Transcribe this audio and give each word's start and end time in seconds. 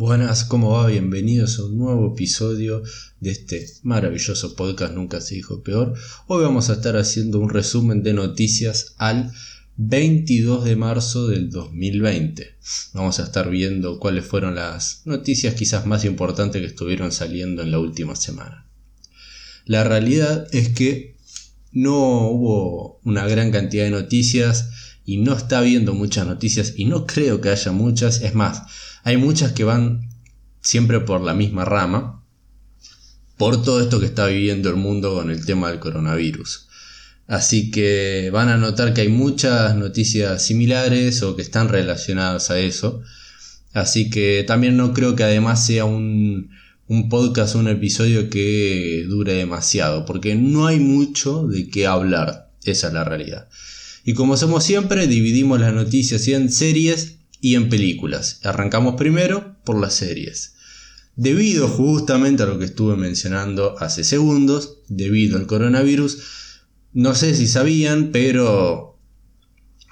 Buenas, 0.00 0.44
¿cómo 0.44 0.70
va? 0.70 0.86
Bienvenidos 0.86 1.58
a 1.58 1.66
un 1.66 1.76
nuevo 1.76 2.14
episodio 2.14 2.82
de 3.20 3.32
este 3.32 3.66
maravilloso 3.82 4.56
podcast 4.56 4.94
Nunca 4.94 5.20
se 5.20 5.34
dijo 5.34 5.62
peor. 5.62 5.92
Hoy 6.26 6.42
vamos 6.42 6.70
a 6.70 6.72
estar 6.72 6.96
haciendo 6.96 7.38
un 7.38 7.50
resumen 7.50 8.02
de 8.02 8.14
noticias 8.14 8.94
al 8.96 9.30
22 9.76 10.64
de 10.64 10.74
marzo 10.74 11.28
del 11.28 11.50
2020. 11.50 12.56
Vamos 12.94 13.20
a 13.20 13.24
estar 13.24 13.50
viendo 13.50 13.98
cuáles 13.98 14.24
fueron 14.24 14.54
las 14.54 15.02
noticias 15.04 15.52
quizás 15.52 15.84
más 15.84 16.06
importantes 16.06 16.62
que 16.62 16.68
estuvieron 16.68 17.12
saliendo 17.12 17.60
en 17.60 17.70
la 17.70 17.78
última 17.78 18.16
semana. 18.16 18.66
La 19.66 19.84
realidad 19.84 20.46
es 20.52 20.70
que 20.70 21.18
no 21.72 22.30
hubo 22.30 23.00
una 23.04 23.26
gran 23.26 23.50
cantidad 23.50 23.84
de 23.84 23.90
noticias 23.90 24.70
y 25.04 25.18
no 25.18 25.36
está 25.36 25.58
habiendo 25.58 25.92
muchas 25.92 26.26
noticias 26.26 26.72
y 26.74 26.86
no 26.86 27.06
creo 27.06 27.42
que 27.42 27.50
haya 27.50 27.72
muchas. 27.72 28.22
Es 28.22 28.34
más, 28.34 28.62
hay 29.02 29.16
muchas 29.16 29.52
que 29.52 29.64
van 29.64 30.08
siempre 30.60 31.00
por 31.00 31.20
la 31.20 31.34
misma 31.34 31.64
rama, 31.64 32.24
por 33.36 33.62
todo 33.62 33.80
esto 33.80 34.00
que 34.00 34.06
está 34.06 34.26
viviendo 34.26 34.68
el 34.68 34.76
mundo 34.76 35.14
con 35.14 35.30
el 35.30 35.44
tema 35.46 35.70
del 35.70 35.80
coronavirus. 35.80 36.68
Así 37.26 37.70
que 37.70 38.28
van 38.32 38.48
a 38.48 38.56
notar 38.56 38.92
que 38.92 39.02
hay 39.02 39.08
muchas 39.08 39.76
noticias 39.76 40.44
similares 40.44 41.22
o 41.22 41.36
que 41.36 41.42
están 41.42 41.68
relacionadas 41.68 42.50
a 42.50 42.58
eso. 42.58 43.02
Así 43.72 44.10
que 44.10 44.44
también 44.46 44.76
no 44.76 44.92
creo 44.92 45.14
que 45.14 45.22
además 45.22 45.64
sea 45.64 45.84
un, 45.84 46.50
un 46.88 47.08
podcast, 47.08 47.54
un 47.54 47.68
episodio 47.68 48.28
que 48.28 49.04
dure 49.08 49.34
demasiado, 49.34 50.04
porque 50.04 50.34
no 50.34 50.66
hay 50.66 50.80
mucho 50.80 51.46
de 51.46 51.68
qué 51.68 51.86
hablar. 51.86 52.50
Esa 52.64 52.88
es 52.88 52.92
la 52.92 53.04
realidad. 53.04 53.48
Y 54.04 54.14
como 54.14 54.34
hacemos 54.34 54.64
siempre, 54.64 55.06
dividimos 55.06 55.60
las 55.60 55.72
noticias 55.72 56.26
en 56.26 56.50
series 56.50 57.19
y 57.40 57.54
en 57.54 57.68
películas. 57.68 58.40
Arrancamos 58.44 58.96
primero 58.96 59.56
por 59.64 59.80
las 59.80 59.94
series. 59.94 60.54
Debido 61.16 61.68
justamente 61.68 62.42
a 62.42 62.46
lo 62.46 62.58
que 62.58 62.64
estuve 62.66 62.96
mencionando 62.96 63.78
hace 63.78 64.04
segundos, 64.04 64.78
debido 64.88 65.38
al 65.38 65.46
coronavirus, 65.46 66.22
no 66.92 67.14
sé 67.14 67.34
si 67.34 67.46
sabían, 67.46 68.10
pero 68.12 68.98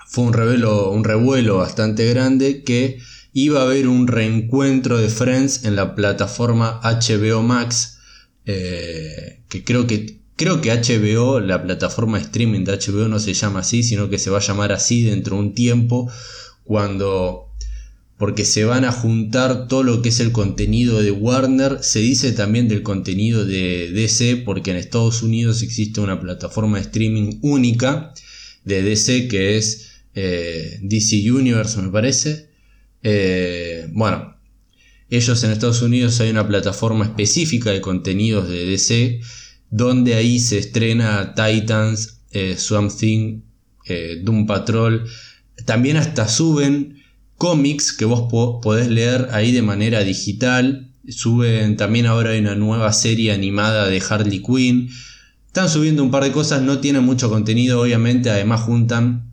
fue 0.06 0.24
un, 0.24 0.32
revelo, 0.32 0.90
un 0.90 1.04
revuelo 1.04 1.58
bastante 1.58 2.08
grande 2.08 2.62
que 2.62 2.98
iba 3.32 3.60
a 3.60 3.64
haber 3.64 3.88
un 3.88 4.06
reencuentro 4.06 4.98
de 4.98 5.08
Friends 5.08 5.64
en 5.64 5.76
la 5.76 5.94
plataforma 5.94 6.80
HBO 6.82 7.42
Max, 7.42 7.98
eh, 8.46 9.42
que 9.48 9.64
creo 9.64 9.86
que 9.86 10.18
creo 10.38 10.60
que 10.60 10.70
HBO, 10.70 11.40
la 11.40 11.62
plataforma 11.62 12.18
streaming 12.18 12.64
de 12.64 12.78
HBO 12.78 13.08
no 13.08 13.18
se 13.18 13.34
llama 13.34 13.60
así, 13.60 13.82
sino 13.82 14.08
que 14.08 14.18
se 14.18 14.30
va 14.30 14.38
a 14.38 14.40
llamar 14.40 14.72
así 14.72 15.02
dentro 15.02 15.36
de 15.36 15.42
un 15.42 15.52
tiempo, 15.52 16.10
cuando 16.68 17.48
porque 18.18 18.44
se 18.44 18.64
van 18.64 18.84
a 18.84 18.92
juntar 18.92 19.68
todo 19.68 19.84
lo 19.84 20.02
que 20.02 20.08
es 20.08 20.18
el 20.18 20.32
contenido 20.32 21.00
de 21.00 21.12
Warner, 21.12 21.78
se 21.82 22.00
dice 22.00 22.32
también 22.32 22.68
del 22.68 22.82
contenido 22.82 23.44
de 23.44 23.92
DC, 23.92 24.42
porque 24.44 24.72
en 24.72 24.76
Estados 24.76 25.22
Unidos 25.22 25.62
existe 25.62 26.00
una 26.00 26.20
plataforma 26.20 26.78
de 26.78 26.82
streaming 26.82 27.38
única 27.42 28.12
de 28.64 28.82
DC 28.82 29.28
que 29.28 29.56
es 29.56 30.02
eh, 30.14 30.80
DC 30.82 31.30
Universe, 31.30 31.80
me 31.80 31.90
parece. 31.90 32.50
Eh, 33.04 33.86
bueno, 33.92 34.36
ellos 35.10 35.44
en 35.44 35.52
Estados 35.52 35.80
Unidos 35.80 36.20
hay 36.20 36.30
una 36.30 36.46
plataforma 36.46 37.04
específica 37.04 37.70
de 37.70 37.80
contenidos 37.80 38.48
de 38.48 38.66
DC, 38.66 39.20
donde 39.70 40.14
ahí 40.14 40.40
se 40.40 40.58
estrena 40.58 41.34
Titans, 41.36 42.18
eh, 42.32 42.56
Swamp 42.58 42.90
Thing, 42.92 43.42
Doom 44.22 44.46
Patrol, 44.46 45.08
también 45.64 45.96
hasta 45.96 46.28
suben 46.28 47.02
cómics 47.36 47.92
que 47.92 48.04
vos 48.04 48.28
podés 48.62 48.88
leer 48.88 49.28
ahí 49.32 49.52
de 49.52 49.62
manera 49.62 50.02
digital. 50.04 50.92
Suben 51.08 51.76
también 51.76 52.06
ahora 52.06 52.30
hay 52.30 52.40
una 52.40 52.54
nueva 52.54 52.92
serie 52.92 53.32
animada 53.32 53.88
de 53.88 54.02
Harley 54.06 54.42
Quinn. 54.42 54.90
Están 55.46 55.70
subiendo 55.70 56.02
un 56.02 56.10
par 56.10 56.24
de 56.24 56.32
cosas, 56.32 56.62
no 56.62 56.80
tienen 56.80 57.04
mucho 57.04 57.30
contenido, 57.30 57.80
obviamente, 57.80 58.30
además 58.30 58.60
juntan 58.62 59.32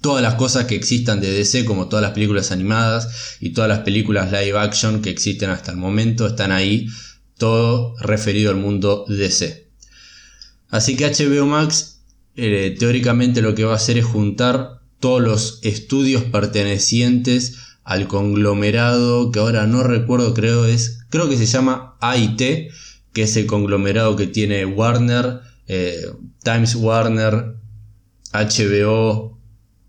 todas 0.00 0.22
las 0.22 0.34
cosas 0.34 0.66
que 0.66 0.76
existan 0.76 1.20
de 1.20 1.30
DC, 1.30 1.64
como 1.64 1.88
todas 1.88 2.02
las 2.02 2.12
películas 2.12 2.52
animadas 2.52 3.36
y 3.40 3.50
todas 3.50 3.68
las 3.68 3.80
películas 3.80 4.30
live 4.32 4.58
action 4.58 5.02
que 5.02 5.10
existen 5.10 5.50
hasta 5.50 5.72
el 5.72 5.76
momento, 5.76 6.26
están 6.26 6.52
ahí, 6.52 6.88
todo 7.36 7.96
referido 7.98 8.50
al 8.50 8.56
mundo 8.56 9.04
DC. 9.08 9.68
Así 10.70 10.96
que 10.96 11.06
HBO 11.06 11.46
Max 11.46 12.00
eh, 12.36 12.76
teóricamente 12.78 13.42
lo 13.42 13.54
que 13.54 13.64
va 13.64 13.72
a 13.72 13.76
hacer 13.76 13.98
es 13.98 14.04
juntar 14.04 14.79
todos 15.00 15.20
los 15.20 15.58
estudios 15.62 16.24
pertenecientes 16.24 17.56
al 17.82 18.06
conglomerado 18.06 19.32
que 19.32 19.40
ahora 19.40 19.66
no 19.66 19.82
recuerdo, 19.82 20.34
creo 20.34 20.66
es, 20.66 21.00
creo 21.08 21.28
que 21.28 21.36
se 21.36 21.46
llama 21.46 21.96
AIT, 22.00 22.70
que 23.12 23.22
es 23.22 23.36
el 23.36 23.46
conglomerado 23.46 24.14
que 24.14 24.26
tiene 24.26 24.64
Warner, 24.64 25.40
eh, 25.66 26.06
Times 26.44 26.76
Warner, 26.76 27.56
HBO, 28.32 29.38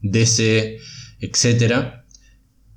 DC, 0.02 0.80
etc. 1.20 2.04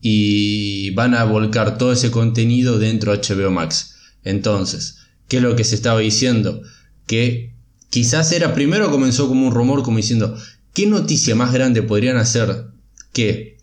Y 0.01 0.91
van 0.91 1.15
a 1.15 1.25
volcar 1.25 1.79
todo 1.79 1.93
ese 1.93 2.11
contenido 2.11 2.79
dentro 2.79 3.13
de 3.13 3.19
HBO 3.19 3.51
Max. 3.51 3.95
Entonces, 4.23 4.99
¿qué 5.29 5.39
es 5.39 5.43
lo 5.43 5.57
que 5.57 5.65
se 5.65 5.75
estaba 5.75 6.01
diciendo? 6.01 6.61
Que 7.07 7.55
quizás 7.91 8.33
era 8.33 8.55
primero 8.55 8.91
comenzó 8.91 9.29
como 9.29 9.47
un 9.47 9.55
rumor 9.55 9.83
como 9.83 9.99
diciendo, 9.99 10.37
¿Qué 10.75 10.87
noticia 10.87 11.35
más 11.37 11.53
grande 11.53 11.83
podrían 11.83 12.17
hacer 12.17 12.67
que 13.13 13.59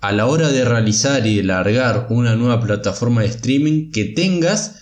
a 0.00 0.12
la 0.12 0.26
hora 0.26 0.50
de 0.50 0.64
realizar 0.64 1.26
y 1.26 1.36
de 1.36 1.42
largar 1.42 2.06
una 2.10 2.36
nueva 2.36 2.60
plataforma 2.60 3.22
de 3.22 3.28
streaming 3.28 3.90
que 3.90 4.04
tengas 4.04 4.76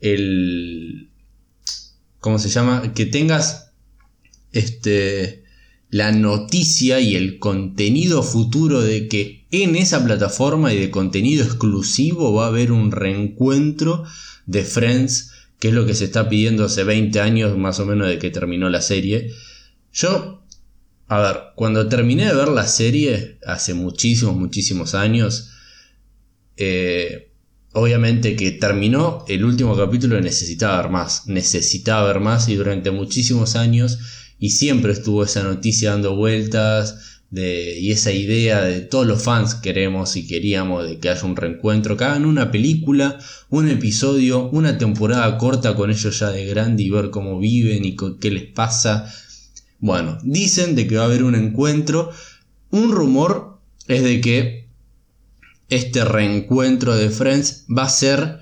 el 0.00 1.10
¿cómo 2.20 2.38
se 2.38 2.48
llama? 2.48 2.94
que 2.94 3.06
tengas 3.06 3.72
este 4.52 5.44
la 5.90 6.12
noticia 6.12 7.00
y 7.00 7.16
el 7.16 7.38
contenido 7.38 8.22
futuro 8.22 8.80
de 8.80 9.08
que 9.08 9.46
en 9.50 9.76
esa 9.76 10.04
plataforma 10.04 10.72
y 10.72 10.78
de 10.78 10.90
contenido 10.90 11.44
exclusivo 11.44 12.32
va 12.32 12.44
a 12.44 12.48
haber 12.48 12.72
un 12.72 12.90
reencuentro 12.90 14.04
de 14.46 14.64
Friends, 14.64 15.32
que 15.58 15.68
es 15.68 15.74
lo 15.74 15.86
que 15.86 15.94
se 15.94 16.04
está 16.04 16.28
pidiendo 16.28 16.64
hace 16.64 16.84
20 16.84 17.20
años 17.20 17.56
más 17.56 17.80
o 17.80 17.86
menos 17.86 18.08
de 18.08 18.18
que 18.18 18.30
terminó 18.30 18.68
la 18.68 18.82
serie. 18.82 19.32
Yo 19.92 20.35
a 21.08 21.20
ver, 21.20 21.36
cuando 21.54 21.88
terminé 21.88 22.26
de 22.26 22.34
ver 22.34 22.48
la 22.48 22.66
serie, 22.66 23.38
hace 23.46 23.74
muchísimos, 23.74 24.36
muchísimos 24.36 24.94
años, 24.94 25.50
eh, 26.56 27.30
obviamente 27.72 28.34
que 28.34 28.52
terminó 28.52 29.24
el 29.28 29.44
último 29.44 29.76
capítulo 29.76 30.18
y 30.18 30.22
necesitaba 30.22 30.82
ver 30.82 30.90
más, 30.90 31.26
necesitaba 31.26 32.06
ver 32.08 32.20
más 32.20 32.48
y 32.48 32.56
durante 32.56 32.90
muchísimos 32.90 33.54
años 33.54 33.98
y 34.38 34.50
siempre 34.50 34.92
estuvo 34.92 35.22
esa 35.22 35.42
noticia 35.42 35.90
dando 35.90 36.16
vueltas 36.16 37.20
y 37.30 37.90
esa 37.90 38.12
idea 38.12 38.62
de 38.62 38.80
todos 38.80 39.06
los 39.06 39.22
fans 39.22 39.56
queremos 39.56 40.16
y 40.16 40.26
queríamos 40.26 40.88
de 40.88 40.98
que 40.98 41.10
haya 41.10 41.24
un 41.24 41.36
reencuentro, 41.36 41.96
que 41.96 42.04
hagan 42.04 42.24
una 42.24 42.50
película, 42.50 43.18
un 43.50 43.68
episodio, 43.68 44.48
una 44.50 44.78
temporada 44.78 45.36
corta 45.36 45.74
con 45.74 45.90
ellos 45.90 46.18
ya 46.18 46.30
de 46.30 46.46
grande 46.46 46.84
y 46.84 46.90
ver 46.90 47.10
cómo 47.10 47.38
viven 47.38 47.84
y 47.84 47.96
qué 48.20 48.30
les 48.30 48.44
pasa 48.44 49.12
bueno, 49.86 50.18
dicen 50.22 50.74
de 50.74 50.86
que 50.86 50.96
va 50.96 51.02
a 51.02 51.06
haber 51.06 51.22
un 51.22 51.34
encuentro. 51.34 52.10
Un 52.70 52.92
rumor 52.92 53.60
es 53.86 54.02
de 54.02 54.20
que 54.20 54.68
este 55.68 56.04
reencuentro 56.04 56.94
de 56.94 57.10
Friends 57.10 57.64
va 57.66 57.84
a 57.84 57.88
ser 57.88 58.40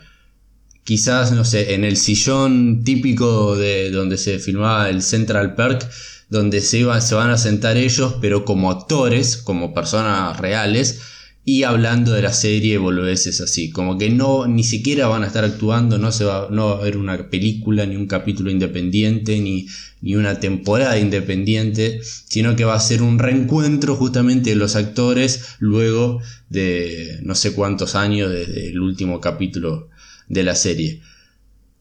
quizás, 0.84 1.32
no 1.32 1.44
sé, 1.44 1.74
en 1.74 1.84
el 1.84 1.96
sillón 1.96 2.82
típico 2.84 3.56
de 3.56 3.90
donde 3.90 4.18
se 4.18 4.38
filmaba 4.38 4.90
el 4.90 5.02
Central 5.02 5.54
Park, 5.54 5.88
donde 6.28 6.60
se, 6.60 6.78
iban, 6.78 7.00
se 7.00 7.14
van 7.14 7.30
a 7.30 7.38
sentar 7.38 7.76
ellos, 7.76 8.16
pero 8.20 8.44
como 8.44 8.70
actores, 8.70 9.36
como 9.36 9.72
personas 9.72 10.38
reales, 10.38 11.00
y 11.46 11.64
hablando 11.64 12.12
de 12.12 12.22
la 12.22 12.32
serie 12.32 12.78
boludeces 12.78 13.40
así, 13.42 13.70
como 13.70 13.98
que 13.98 14.08
no 14.08 14.46
ni 14.46 14.64
siquiera 14.64 15.08
van 15.08 15.24
a 15.24 15.26
estar 15.26 15.44
actuando, 15.44 15.98
no 15.98 16.10
se 16.10 16.24
va, 16.24 16.48
no 16.50 16.66
va 16.66 16.72
a 16.76 16.78
haber 16.78 16.96
una 16.96 17.28
película 17.28 17.84
ni 17.84 17.96
un 17.96 18.06
capítulo 18.06 18.50
independiente 18.50 19.38
ni, 19.38 19.66
ni 20.00 20.16
una 20.16 20.40
temporada 20.40 20.98
independiente, 20.98 22.00
sino 22.02 22.56
que 22.56 22.64
va 22.64 22.74
a 22.74 22.80
ser 22.80 23.02
un 23.02 23.18
reencuentro 23.18 23.94
justamente 23.94 24.50
de 24.50 24.56
los 24.56 24.74
actores 24.74 25.56
luego 25.58 26.22
de 26.48 27.18
no 27.22 27.34
sé 27.34 27.52
cuántos 27.52 27.94
años 27.94 28.30
desde 28.30 28.70
el 28.70 28.80
último 28.80 29.20
capítulo 29.20 29.90
de 30.28 30.44
la 30.44 30.54
serie. 30.54 31.02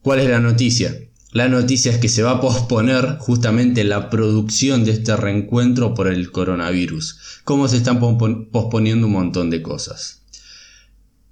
¿Cuál 0.02 0.20
es 0.20 0.28
la 0.28 0.40
noticia? 0.40 0.94
La 1.34 1.48
noticia 1.48 1.90
es 1.90 1.98
que 1.98 2.08
se 2.08 2.22
va 2.22 2.30
a 2.30 2.40
posponer 2.40 3.16
justamente 3.18 3.82
la 3.82 4.08
producción 4.08 4.84
de 4.84 4.92
este 4.92 5.16
reencuentro 5.16 5.92
por 5.92 6.06
el 6.06 6.30
coronavirus, 6.30 7.18
como 7.42 7.66
se 7.66 7.78
están 7.78 7.98
posponiendo 7.98 9.08
un 9.08 9.14
montón 9.14 9.50
de 9.50 9.60
cosas. 9.60 10.22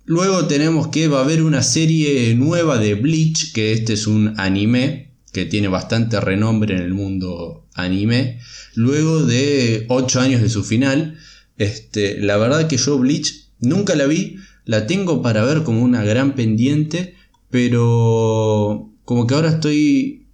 Luego 0.05 0.47
tenemos 0.47 0.89
que 0.89 1.07
va 1.07 1.21
a 1.21 1.23
haber 1.23 1.45
una 1.45 1.63
serie 1.63 2.35
nueva 2.35 2.79
de 2.79 2.97
Bleach, 2.97 3.53
que 3.53 3.75
este 3.75 3.93
es 3.93 4.09
un 4.09 4.35
anime 4.41 5.13
que 5.33 5.45
tiene 5.45 5.69
bastante 5.69 6.21
renombre 6.21 6.75
en 6.75 6.83
el 6.83 6.95
mundo 6.95 7.65
anime. 7.75 8.41
Luego 8.75 9.25
de 9.25 9.87
8 9.89 10.21
años 10.21 10.43
de 10.43 10.49
su 10.49 10.65
final, 10.65 11.17
este, 11.59 12.19
la 12.19 12.39
verdad 12.39 12.67
que 12.67 12.77
yo 12.77 12.99
Bleach 12.99 13.51
nunca 13.61 13.95
la 13.95 14.07
vi, 14.07 14.39
la 14.65 14.89
tengo 14.89 15.23
para 15.23 15.45
ver 15.45 15.63
como 15.63 15.81
una 15.81 16.03
gran 16.03 16.35
pendiente, 16.35 17.15
pero 17.51 18.92
como 19.05 19.27
que 19.27 19.35
ahora 19.35 19.51
estoy... 19.51 20.27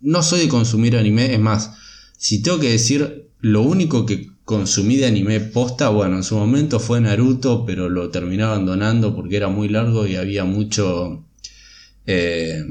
No 0.00 0.22
soy 0.22 0.40
de 0.40 0.48
consumir 0.48 0.96
anime, 0.96 1.34
es 1.34 1.40
más, 1.40 1.72
si 2.16 2.40
tengo 2.42 2.60
que 2.60 2.70
decir 2.70 3.30
lo 3.40 3.62
único 3.62 4.06
que 4.06 4.30
consumí 4.44 4.96
de 4.96 5.06
anime 5.06 5.40
posta, 5.40 5.88
bueno, 5.88 6.16
en 6.16 6.24
su 6.24 6.36
momento 6.36 6.80
fue 6.80 7.00
Naruto, 7.00 7.66
pero 7.66 7.88
lo 7.88 8.10
terminé 8.10 8.44
abandonando 8.44 9.14
porque 9.14 9.36
era 9.36 9.48
muy 9.48 9.68
largo 9.68 10.06
y 10.06 10.16
había 10.16 10.44
mucho... 10.44 11.24
Eh, 12.06 12.64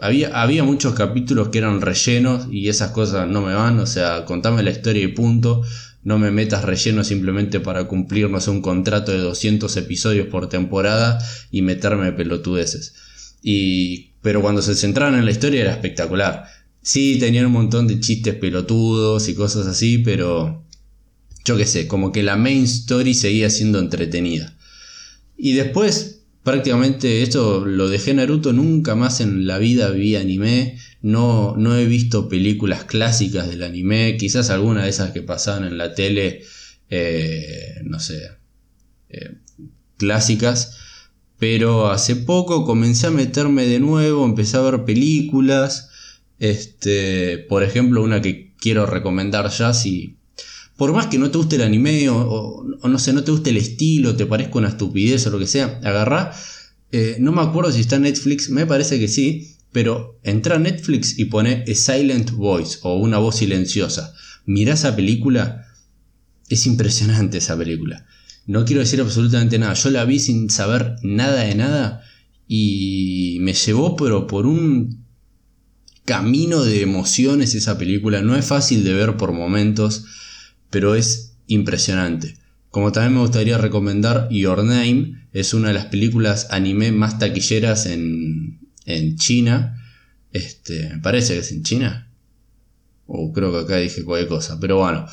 había, 0.00 0.40
había 0.40 0.64
muchos 0.64 0.94
capítulos 0.94 1.48
que 1.48 1.58
eran 1.58 1.80
rellenos 1.80 2.48
y 2.50 2.68
esas 2.68 2.90
cosas 2.90 3.28
no 3.28 3.42
me 3.42 3.54
van, 3.54 3.78
o 3.78 3.86
sea, 3.86 4.24
contame 4.24 4.62
la 4.62 4.70
historia 4.70 5.02
y 5.02 5.08
punto. 5.08 5.62
No 6.02 6.18
me 6.18 6.30
metas 6.30 6.64
relleno 6.64 7.04
simplemente 7.04 7.60
para 7.60 7.84
cumplir, 7.84 8.26
un 8.26 8.62
contrato 8.62 9.12
de 9.12 9.18
200 9.18 9.76
episodios 9.76 10.28
por 10.28 10.48
temporada 10.48 11.18
y 11.50 11.62
meterme 11.62 12.12
pelotudeces. 12.12 12.94
Y, 13.42 14.12
pero 14.22 14.42
cuando 14.42 14.62
se 14.62 14.74
centraban 14.74 15.14
en 15.14 15.24
la 15.24 15.30
historia 15.30 15.62
era 15.62 15.72
espectacular. 15.72 16.44
Sí, 16.82 17.18
tenían 17.18 17.46
un 17.46 17.52
montón 17.52 17.86
de 17.86 18.00
chistes 18.00 18.34
pelotudos 18.34 19.28
y 19.28 19.34
cosas 19.34 19.66
así, 19.66 19.98
pero 19.98 20.64
yo 21.44 21.56
qué 21.56 21.66
sé, 21.66 21.86
como 21.86 22.12
que 22.12 22.22
la 22.22 22.36
main 22.36 22.64
story 22.64 23.14
seguía 23.14 23.50
siendo 23.50 23.78
entretenida. 23.78 24.56
Y 25.36 25.52
después 25.52 26.20
prácticamente 26.42 27.22
esto 27.22 27.64
lo 27.66 27.88
dejé 27.88 28.14
Naruto, 28.14 28.52
nunca 28.52 28.94
más 28.94 29.20
en 29.20 29.46
la 29.46 29.58
vida 29.58 29.90
vi 29.90 30.16
anime, 30.16 30.78
no, 31.02 31.54
no 31.56 31.76
he 31.76 31.84
visto 31.86 32.28
películas 32.28 32.84
clásicas 32.84 33.48
del 33.48 33.62
anime, 33.62 34.16
quizás 34.18 34.50
alguna 34.50 34.84
de 34.84 34.90
esas 34.90 35.12
que 35.12 35.22
pasaban 35.22 35.64
en 35.64 35.78
la 35.78 35.94
tele, 35.94 36.42
eh, 36.88 37.80
no 37.84 38.00
sé, 38.00 38.30
eh, 39.10 39.36
clásicas, 39.96 40.76
pero 41.40 41.90
hace 41.90 42.16
poco 42.16 42.66
comencé 42.66 43.06
a 43.06 43.10
meterme 43.10 43.66
de 43.66 43.80
nuevo, 43.80 44.26
empecé 44.26 44.58
a 44.58 44.60
ver 44.60 44.84
películas, 44.84 45.88
este, 46.38 47.38
por 47.38 47.62
ejemplo, 47.62 48.02
una 48.02 48.20
que 48.20 48.52
quiero 48.58 48.84
recomendar 48.84 49.48
ya 49.50 49.72
si 49.72 50.16
por 50.76 50.92
más 50.92 51.06
que 51.06 51.18
no 51.18 51.30
te 51.30 51.38
guste 51.38 51.56
el 51.56 51.62
anime 51.62 52.08
o, 52.10 52.62
no 52.82 52.98
sé, 52.98 53.12
no 53.14 53.24
te 53.24 53.30
guste 53.30 53.50
el 53.50 53.56
estilo, 53.56 54.16
te 54.16 54.26
parezca 54.26 54.58
una 54.58 54.68
estupidez 54.68 55.26
o 55.26 55.30
lo 55.30 55.38
que 55.38 55.46
sea, 55.46 55.80
agarrá. 55.82 56.32
Eh, 56.92 57.16
no 57.20 57.32
me 57.32 57.42
acuerdo 57.42 57.72
si 57.72 57.80
está 57.80 57.96
en 57.96 58.02
Netflix, 58.02 58.50
me 58.50 58.66
parece 58.66 58.98
que 58.98 59.08
sí, 59.08 59.56
pero 59.72 60.18
entra 60.22 60.56
a 60.56 60.58
Netflix 60.58 61.18
y 61.18 61.26
pone 61.26 61.64
A 61.66 61.74
Silent 61.74 62.32
Voice 62.32 62.78
o 62.82 62.96
una 62.96 63.18
voz 63.18 63.36
silenciosa. 63.36 64.14
Mirá 64.44 64.74
esa 64.74 64.94
película, 64.96 65.66
es 66.48 66.66
impresionante 66.66 67.38
esa 67.38 67.56
película. 67.56 68.06
No 68.46 68.64
quiero 68.64 68.80
decir 68.80 69.00
absolutamente 69.00 69.58
nada, 69.58 69.74
yo 69.74 69.90
la 69.90 70.04
vi 70.04 70.18
sin 70.18 70.50
saber 70.50 70.96
nada 71.02 71.42
de 71.42 71.54
nada 71.54 72.02
y 72.48 73.38
me 73.40 73.52
llevó 73.52 73.96
pero 73.96 74.26
por 74.26 74.46
un 74.46 75.04
camino 76.04 76.64
de 76.64 76.82
emociones 76.82 77.54
esa 77.54 77.78
película. 77.78 78.22
No 78.22 78.36
es 78.36 78.44
fácil 78.44 78.82
de 78.82 78.94
ver 78.94 79.16
por 79.16 79.32
momentos 79.32 80.04
pero 80.70 80.94
es 80.94 81.36
impresionante. 81.48 82.36
Como 82.70 82.92
también 82.92 83.14
me 83.14 83.20
gustaría 83.20 83.58
recomendar 83.58 84.28
Your 84.30 84.64
Name, 84.64 85.26
es 85.32 85.52
una 85.52 85.68
de 85.68 85.74
las 85.74 85.86
películas 85.86 86.46
anime 86.50 86.92
más 86.92 87.18
taquilleras 87.18 87.86
en, 87.86 88.60
en 88.86 89.16
China. 89.16 89.76
Este, 90.32 90.98
parece 91.02 91.34
que 91.34 91.40
es 91.40 91.50
en 91.50 91.64
China. 91.64 92.08
O 93.06 93.32
creo 93.32 93.50
que 93.50 93.58
acá 93.58 93.76
dije 93.76 94.04
cualquier 94.04 94.28
cosa, 94.28 94.58
pero 94.60 94.78
bueno. 94.78 95.04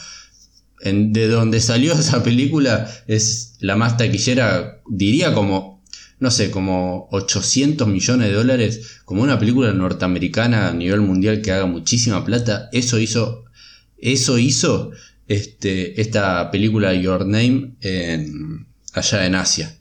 De 0.83 1.27
donde 1.27 1.59
salió 1.59 1.93
esa 1.99 2.23
película 2.23 2.89
es 3.07 3.55
la 3.59 3.75
más 3.75 3.97
taquillera, 3.97 4.81
diría 4.89 5.33
como, 5.33 5.83
no 6.19 6.31
sé, 6.31 6.51
como 6.51 7.07
800 7.11 7.87
millones 7.87 8.27
de 8.27 8.33
dólares, 8.33 8.99
como 9.05 9.23
una 9.23 9.39
película 9.39 9.73
norteamericana 9.73 10.69
a 10.69 10.73
nivel 10.73 11.01
mundial 11.01 11.41
que 11.41 11.51
haga 11.51 11.65
muchísima 11.65 12.23
plata. 12.25 12.69
Eso 12.71 12.99
hizo, 12.99 13.45
eso 13.97 14.37
hizo 14.37 14.91
este, 15.27 15.99
esta 16.01 16.51
película 16.51 16.93
Your 16.93 17.25
Name 17.25 17.73
allá 18.93 19.25
en 19.25 19.35
Asia. 19.35 19.77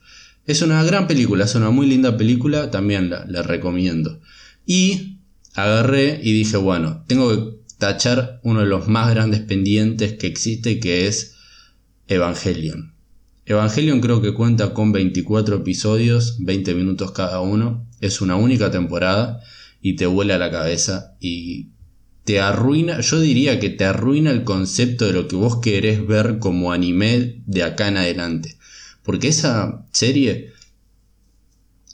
Es 0.46 0.62
una 0.62 0.82
gran 0.84 1.08
película, 1.08 1.44
es 1.44 1.54
una 1.56 1.70
muy 1.70 1.86
linda 1.86 2.16
película, 2.16 2.70
también 2.70 3.10
la, 3.10 3.42
recomiendo. 3.42 4.20
Y 4.64 5.18
agarré 5.54 6.20
y 6.22 6.32
dije, 6.32 6.56
bueno, 6.56 7.04
tengo 7.08 7.30
que 7.30 7.55
tachar 7.78 8.40
uno 8.42 8.60
de 8.60 8.66
los 8.66 8.88
más 8.88 9.10
grandes 9.10 9.40
pendientes 9.40 10.14
que 10.14 10.26
existe, 10.26 10.80
que 10.80 11.06
es 11.06 11.34
Evangelion. 12.08 12.94
Evangelion 13.46 14.00
creo 14.00 14.20
que 14.20 14.34
cuenta 14.34 14.74
con 14.74 14.92
24 14.92 15.56
episodios, 15.56 16.36
20 16.40 16.74
minutos 16.74 17.12
cada 17.12 17.40
uno. 17.40 17.86
Es 18.00 18.20
una 18.20 18.36
única 18.36 18.70
temporada 18.70 19.40
y 19.80 19.94
te 19.94 20.06
vuela 20.06 20.38
la 20.38 20.50
cabeza 20.50 21.16
y 21.20 21.68
te 22.24 22.40
arruina, 22.40 23.00
yo 23.00 23.20
diría 23.20 23.60
que 23.60 23.70
te 23.70 23.84
arruina 23.84 24.32
el 24.32 24.42
concepto 24.42 25.06
de 25.06 25.12
lo 25.12 25.28
que 25.28 25.36
vos 25.36 25.58
querés 25.58 26.04
ver 26.04 26.40
como 26.40 26.72
anime 26.72 27.40
de 27.46 27.62
acá 27.62 27.86
en 27.86 27.98
adelante. 27.98 28.56
Porque 29.04 29.28
esa 29.28 29.86
serie 29.92 30.50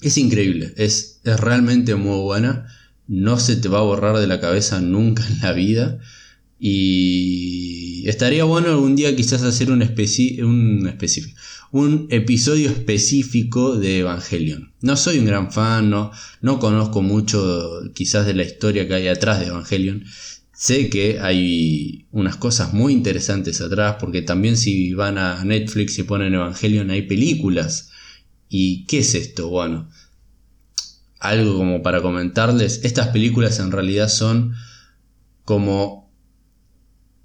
es 0.00 0.16
increíble, 0.16 0.72
es, 0.78 1.20
es 1.24 1.38
realmente 1.38 1.96
muy 1.96 2.18
buena, 2.22 2.66
no 3.08 3.38
se 3.38 3.56
te 3.56 3.68
va 3.68 3.78
a 3.78 3.82
borrar 3.82 4.18
de 4.18 4.26
la 4.26 4.40
cabeza 4.40 4.80
nunca 4.80 5.26
en 5.26 5.40
la 5.40 5.52
vida. 5.52 5.98
Y 6.58 8.04
estaría 8.08 8.44
bueno 8.44 8.68
algún 8.68 8.94
día 8.94 9.16
quizás 9.16 9.42
hacer 9.42 9.70
un, 9.70 9.82
un 9.82 10.88
específico, 10.88 11.40
un 11.72 12.06
episodio 12.10 12.70
específico 12.70 13.76
de 13.76 13.98
Evangelion. 13.98 14.72
No 14.80 14.96
soy 14.96 15.18
un 15.18 15.26
gran 15.26 15.50
fan, 15.52 15.90
no, 15.90 16.12
no 16.40 16.60
conozco 16.60 17.02
mucho 17.02 17.82
quizás 17.94 18.26
de 18.26 18.34
la 18.34 18.44
historia 18.44 18.86
que 18.86 18.94
hay 18.94 19.08
atrás 19.08 19.40
de 19.40 19.46
Evangelion. 19.46 20.04
Sé 20.54 20.88
que 20.88 21.18
hay 21.18 22.06
unas 22.12 22.36
cosas 22.36 22.72
muy 22.72 22.92
interesantes 22.92 23.60
atrás, 23.60 23.96
porque 23.98 24.22
también 24.22 24.56
si 24.56 24.94
van 24.94 25.18
a 25.18 25.44
Netflix 25.44 25.98
y 25.98 26.04
ponen 26.04 26.34
Evangelion 26.34 26.90
hay 26.90 27.02
películas. 27.02 27.90
¿Y 28.48 28.84
qué 28.84 28.98
es 28.98 29.16
esto? 29.16 29.48
Bueno, 29.48 29.88
algo 31.22 31.56
como 31.56 31.82
para 31.82 32.02
comentarles, 32.02 32.80
estas 32.84 33.08
películas 33.08 33.58
en 33.60 33.70
realidad 33.70 34.08
son 34.08 34.54
como 35.44 36.10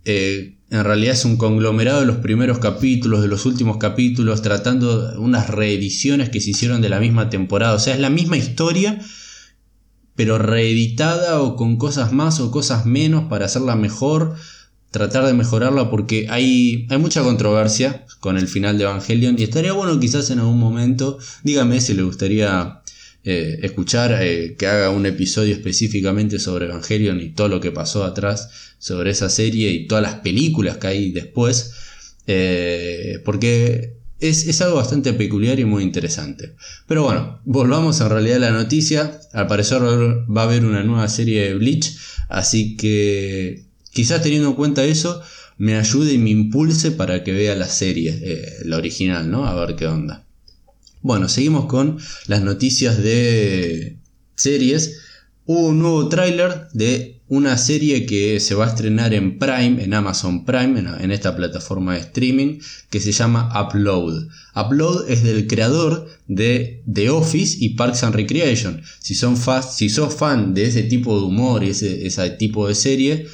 eh, 0.05 0.57
en 0.69 0.83
realidad 0.83 1.13
es 1.13 1.25
un 1.25 1.37
conglomerado 1.37 2.01
de 2.01 2.05
los 2.05 2.17
primeros 2.17 2.59
capítulos, 2.59 3.21
de 3.21 3.27
los 3.27 3.45
últimos 3.45 3.77
capítulos, 3.77 4.41
tratando 4.41 5.13
unas 5.19 5.49
reediciones 5.49 6.29
que 6.29 6.41
se 6.41 6.51
hicieron 6.51 6.81
de 6.81 6.89
la 6.89 6.99
misma 6.99 7.29
temporada. 7.29 7.73
O 7.73 7.79
sea, 7.79 7.93
es 7.93 7.99
la 7.99 8.09
misma 8.09 8.37
historia, 8.37 8.99
pero 10.15 10.37
reeditada 10.37 11.41
o 11.41 11.55
con 11.55 11.77
cosas 11.77 12.11
más 12.11 12.39
o 12.39 12.51
cosas 12.51 12.85
menos 12.85 13.25
para 13.29 13.45
hacerla 13.45 13.75
mejor, 13.75 14.35
tratar 14.91 15.25
de 15.25 15.33
mejorarla 15.33 15.89
porque 15.89 16.27
hay, 16.29 16.85
hay 16.89 16.97
mucha 16.97 17.23
controversia 17.23 18.05
con 18.19 18.37
el 18.37 18.47
final 18.47 18.77
de 18.77 18.85
Evangelion 18.85 19.35
y 19.37 19.43
estaría 19.43 19.73
bueno 19.73 19.99
quizás 19.99 20.29
en 20.31 20.39
algún 20.39 20.59
momento, 20.59 21.17
dígame 21.43 21.79
si 21.79 21.93
le 21.93 22.03
gustaría 22.03 22.81
eh, 23.29 23.59
escuchar 23.63 24.17
eh, 24.23 24.55
que 24.57 24.67
haga 24.67 24.89
un 24.89 25.05
episodio 25.05 25.53
específicamente 25.53 26.39
sobre 26.39 26.63
Evangelion 26.63 27.19
y 27.19 27.31
todo 27.31 27.49
lo 27.49 27.59
que 27.59 27.73
pasó 27.73 28.05
atrás 28.05 28.49
sobre 28.79 29.11
esa 29.11 29.29
serie 29.29 29.69
y 29.71 29.85
todas 29.85 30.01
las 30.01 30.21
películas 30.21 30.77
que 30.77 30.87
hay 30.87 31.11
después. 31.11 31.73
Eh, 32.25 33.19
porque 33.25 33.97
es, 34.21 34.61
algo 34.61 34.77
bastante 34.77 35.11
peculiar 35.11 35.59
y 35.59 35.65
muy 35.65 35.83
interesante. 35.83 36.55
Pero 36.87 37.03
bueno, 37.03 37.41
volvamos 37.43 37.99
en 37.99 38.07
realidad 38.07 38.37
a 38.37 38.51
la 38.51 38.51
noticia. 38.51 39.19
Al 39.33 39.47
parecer 39.47 39.81
va 39.81 40.43
a 40.43 40.45
haber 40.45 40.63
una 40.63 40.83
nueva 40.83 41.09
serie 41.09 41.49
de 41.49 41.55
Bleach. 41.55 41.97
Así 42.29 42.77
que 42.77 43.65
quizás 43.91 44.23
teniendo 44.23 44.47
en 44.47 44.55
cuenta 44.55 44.85
eso, 44.85 45.21
me 45.57 45.75
ayude 45.75 46.13
y 46.13 46.17
me 46.17 46.29
impulse 46.29 46.91
para 46.91 47.25
que 47.25 47.33
vea 47.33 47.55
la 47.55 47.67
serie, 47.67 48.55
la 48.63 48.77
original, 48.77 49.29
¿no? 49.29 49.45
A 49.45 49.65
ver 49.65 49.75
qué 49.75 49.85
onda. 49.85 50.26
Bueno, 51.07 51.29
seguimos 51.29 51.67
con 51.67 51.99
las 52.25 52.41
noticias 52.41 53.01
de 53.01 53.95
series. 54.35 54.99
Hubo 55.45 55.67
un 55.67 55.79
nuevo 55.79 56.09
tráiler 56.09 56.67
de 56.73 57.21
una 57.29 57.57
serie 57.57 58.05
que 58.05 58.41
se 58.41 58.55
va 58.55 58.65
a 58.65 58.67
estrenar 58.67 59.13
en 59.13 59.39
Prime, 59.39 59.81
en 59.81 59.93
Amazon 59.93 60.43
Prime, 60.43 60.77
en, 60.99 61.11
esta 61.11 61.33
plataforma 61.33 61.93
de 61.93 62.01
streaming, 62.01 62.59
que 62.89 62.99
se 62.99 63.13
llama 63.13 63.49
Upload. 63.55 64.27
Upload 64.53 65.09
es 65.09 65.23
del 65.23 65.47
creador 65.47 66.09
de 66.27 66.83
The 66.91 67.09
Office 67.09 67.55
y 67.57 67.75
Parks 67.75 68.03
and 68.03 68.13
Recreation. 68.13 68.81
Si, 68.99 69.15
son 69.15 69.37
si 69.37 69.87
sos 69.87 70.13
fan 70.13 70.53
de 70.53 70.65
ese 70.65 70.83
tipo 70.83 71.17
de 71.17 71.25
humor 71.25 71.63
y 71.63 71.69
ese, 71.69 72.05
ese 72.05 72.29
tipo 72.31 72.67
de 72.67 72.75
serie, 72.75 73.27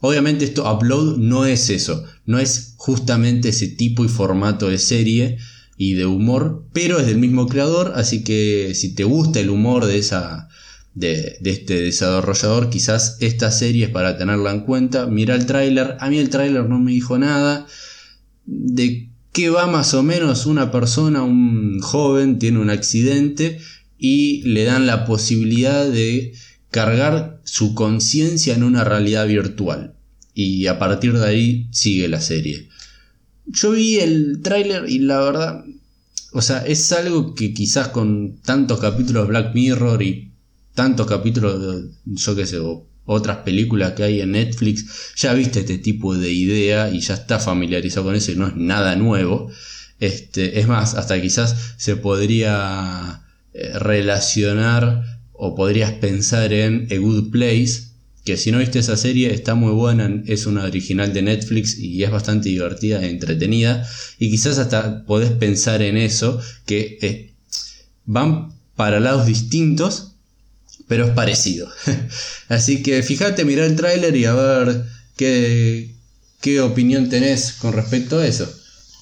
obviamente 0.00 0.44
esto 0.44 0.68
Upload 0.68 1.18
no 1.18 1.46
es 1.46 1.70
eso, 1.70 2.02
no 2.24 2.40
es 2.40 2.74
justamente 2.78 3.50
ese 3.50 3.68
tipo 3.68 4.04
y 4.04 4.08
formato 4.08 4.68
de 4.68 4.78
serie 4.78 5.38
y 5.76 5.94
de 5.94 6.06
humor, 6.06 6.64
pero 6.72 6.98
es 6.98 7.06
del 7.06 7.18
mismo 7.18 7.46
creador, 7.46 7.92
así 7.96 8.24
que 8.24 8.72
si 8.74 8.94
te 8.94 9.04
gusta 9.04 9.40
el 9.40 9.50
humor 9.50 9.86
de, 9.86 9.98
esa, 9.98 10.48
de, 10.94 11.38
este 11.44 11.82
desarrollador, 11.82 12.70
quizás 12.70 13.18
esta 13.20 13.50
serie 13.50 13.84
es 13.86 13.90
para 13.90 14.16
tenerla 14.16 14.52
en 14.52 14.60
cuenta. 14.60 15.06
Mira 15.06 15.34
el 15.34 15.46
tráiler, 15.46 15.96
a 16.00 16.08
mí 16.08 16.18
el 16.18 16.30
tráiler 16.30 16.64
no 16.64 16.78
me 16.78 16.92
dijo 16.92 17.18
nada. 17.18 17.66
¿De 18.46 19.10
que 19.32 19.50
va 19.50 19.66
más 19.66 19.92
o 19.92 20.02
menos 20.02 20.46
una 20.46 20.72
persona, 20.72 21.22
un 21.22 21.80
joven, 21.80 22.38
tiene 22.38 22.58
un 22.58 22.70
accidente 22.70 23.58
y 23.98 24.40
le 24.44 24.64
dan 24.64 24.86
la 24.86 25.04
posibilidad 25.04 25.86
de 25.86 26.32
cargar 26.70 27.40
su 27.44 27.74
conciencia 27.74 28.54
en 28.54 28.62
una 28.62 28.82
realidad 28.84 29.26
virtual. 29.26 29.94
Y 30.32 30.66
a 30.68 30.78
partir 30.78 31.12
de 31.18 31.26
ahí 31.26 31.68
sigue 31.70 32.08
la 32.08 32.22
serie. 32.22 32.68
Yo 33.46 33.72
vi 33.72 33.96
el 33.96 34.40
tráiler 34.42 34.88
y 34.88 34.98
la 34.98 35.20
verdad, 35.20 35.64
o 36.32 36.42
sea, 36.42 36.66
es 36.66 36.92
algo 36.92 37.34
que 37.34 37.54
quizás 37.54 37.88
con 37.88 38.38
tantos 38.42 38.80
capítulos 38.80 39.24
de 39.24 39.28
Black 39.28 39.54
Mirror 39.54 40.02
y 40.02 40.32
tantos 40.74 41.06
capítulos, 41.06 41.60
de, 41.60 41.90
yo 42.04 42.36
qué 42.36 42.46
sé, 42.46 42.58
otras 43.06 43.38
películas 43.38 43.92
que 43.92 44.02
hay 44.02 44.20
en 44.20 44.32
Netflix, 44.32 45.14
ya 45.16 45.32
viste 45.32 45.60
este 45.60 45.78
tipo 45.78 46.14
de 46.16 46.30
idea 46.30 46.90
y 46.90 47.00
ya 47.00 47.14
está 47.14 47.38
familiarizado 47.38 48.06
con 48.06 48.16
eso 48.16 48.32
y 48.32 48.36
no 48.36 48.48
es 48.48 48.56
nada 48.56 48.96
nuevo. 48.96 49.50
Este, 49.98 50.60
es 50.60 50.68
más, 50.68 50.94
hasta 50.94 51.20
quizás 51.22 51.74
se 51.78 51.96
podría 51.96 53.22
eh, 53.54 53.78
relacionar 53.78 55.20
o 55.32 55.54
podrías 55.54 55.92
pensar 55.92 56.52
en 56.52 56.88
A 56.90 56.96
Good 56.98 57.30
Place, 57.30 57.84
que 58.26 58.36
si 58.36 58.50
no 58.50 58.58
viste 58.58 58.80
esa 58.80 58.96
serie 58.96 59.32
está 59.32 59.54
muy 59.54 59.70
buena, 59.70 60.22
es 60.26 60.46
una 60.46 60.64
original 60.64 61.14
de 61.14 61.22
Netflix 61.22 61.78
y 61.78 62.02
es 62.02 62.10
bastante 62.10 62.48
divertida 62.48 63.00
e 63.00 63.08
entretenida. 63.08 63.88
Y 64.18 64.30
quizás 64.30 64.58
hasta 64.58 65.04
podés 65.06 65.30
pensar 65.30 65.80
en 65.80 65.96
eso, 65.96 66.40
que 66.66 66.98
eh, 67.02 67.32
van 68.04 68.52
para 68.74 68.98
lados 68.98 69.26
distintos, 69.26 70.14
pero 70.88 71.04
es 71.04 71.12
parecido. 71.12 71.70
Así 72.48 72.82
que 72.82 73.00
fíjate, 73.04 73.44
mira 73.44 73.64
el 73.64 73.76
tráiler 73.76 74.16
y 74.16 74.24
a 74.24 74.34
ver 74.34 74.84
qué, 75.16 75.94
qué 76.40 76.60
opinión 76.60 77.08
tenés 77.08 77.52
con 77.52 77.74
respecto 77.74 78.18
a 78.18 78.26
eso. 78.26 78.52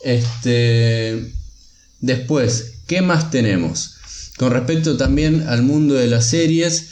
Este, 0.05 1.33
después, 2.01 2.75
¿qué 2.87 3.01
más 3.01 3.31
tenemos? 3.31 3.95
Con 4.37 4.53
respecto 4.53 4.99
también 4.99 5.49
al 5.49 5.63
mundo 5.63 5.95
de 5.95 6.09
las 6.09 6.27
series, 6.27 6.89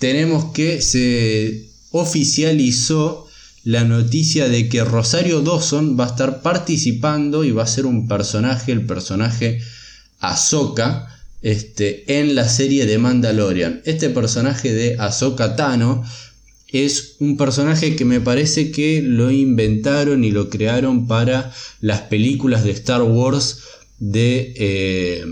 tenemos 0.00 0.52
que 0.52 0.82
se 0.82 1.67
oficializó 1.90 3.26
la 3.64 3.84
noticia 3.84 4.48
de 4.48 4.68
que 4.68 4.84
Rosario 4.84 5.40
Dawson 5.42 5.98
va 5.98 6.04
a 6.04 6.08
estar 6.08 6.42
participando 6.42 7.44
y 7.44 7.50
va 7.50 7.64
a 7.64 7.66
ser 7.66 7.86
un 7.86 8.08
personaje, 8.08 8.72
el 8.72 8.86
personaje 8.86 9.60
Ahsoka, 10.20 11.14
este, 11.42 12.18
en 12.18 12.34
la 12.34 12.48
serie 12.48 12.86
de 12.86 12.98
Mandalorian. 12.98 13.82
Este 13.84 14.10
personaje 14.10 14.72
de 14.72 14.96
Ahsoka 14.98 15.54
Tano 15.56 16.04
es 16.68 17.16
un 17.20 17.36
personaje 17.36 17.96
que 17.96 18.04
me 18.04 18.20
parece 18.20 18.70
que 18.70 19.02
lo 19.02 19.30
inventaron 19.30 20.24
y 20.24 20.30
lo 20.30 20.50
crearon 20.50 21.06
para 21.06 21.52
las 21.80 22.02
películas 22.02 22.64
de 22.64 22.72
Star 22.72 23.02
Wars 23.02 23.60
de, 23.98 24.54
eh, 24.56 25.24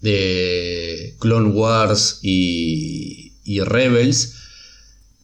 de 0.00 1.14
Clone 1.18 1.50
Wars 1.50 2.20
y, 2.22 3.32
y 3.44 3.60
Rebels. 3.60 4.34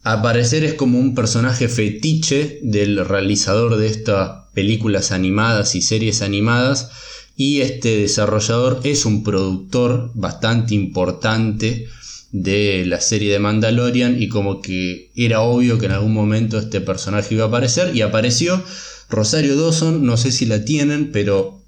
Aparecer 0.04 0.64
es 0.64 0.74
como 0.74 0.98
un 0.98 1.14
personaje 1.14 1.68
fetiche 1.68 2.58
del 2.62 3.04
realizador 3.06 3.76
de 3.76 3.86
estas 3.86 4.48
películas 4.52 5.12
animadas 5.12 5.76
y 5.76 5.82
series 5.82 6.22
animadas 6.22 6.90
y 7.36 7.60
este 7.60 7.98
desarrollador 7.98 8.80
es 8.82 9.06
un 9.06 9.22
productor 9.22 10.10
bastante 10.14 10.74
importante 10.74 11.86
de 12.32 12.84
la 12.84 13.00
serie 13.00 13.32
de 13.32 13.38
Mandalorian 13.38 14.20
y 14.20 14.28
como 14.28 14.60
que 14.60 15.10
era 15.14 15.42
obvio 15.42 15.78
que 15.78 15.86
en 15.86 15.92
algún 15.92 16.14
momento 16.14 16.58
este 16.58 16.80
personaje 16.80 17.34
iba 17.34 17.44
a 17.44 17.48
aparecer 17.48 17.94
y 17.94 18.00
apareció 18.00 18.62
Rosario 19.08 19.56
Dawson, 19.56 20.04
no 20.04 20.16
sé 20.16 20.32
si 20.32 20.46
la 20.46 20.64
tienen, 20.64 21.12
pero 21.12 21.60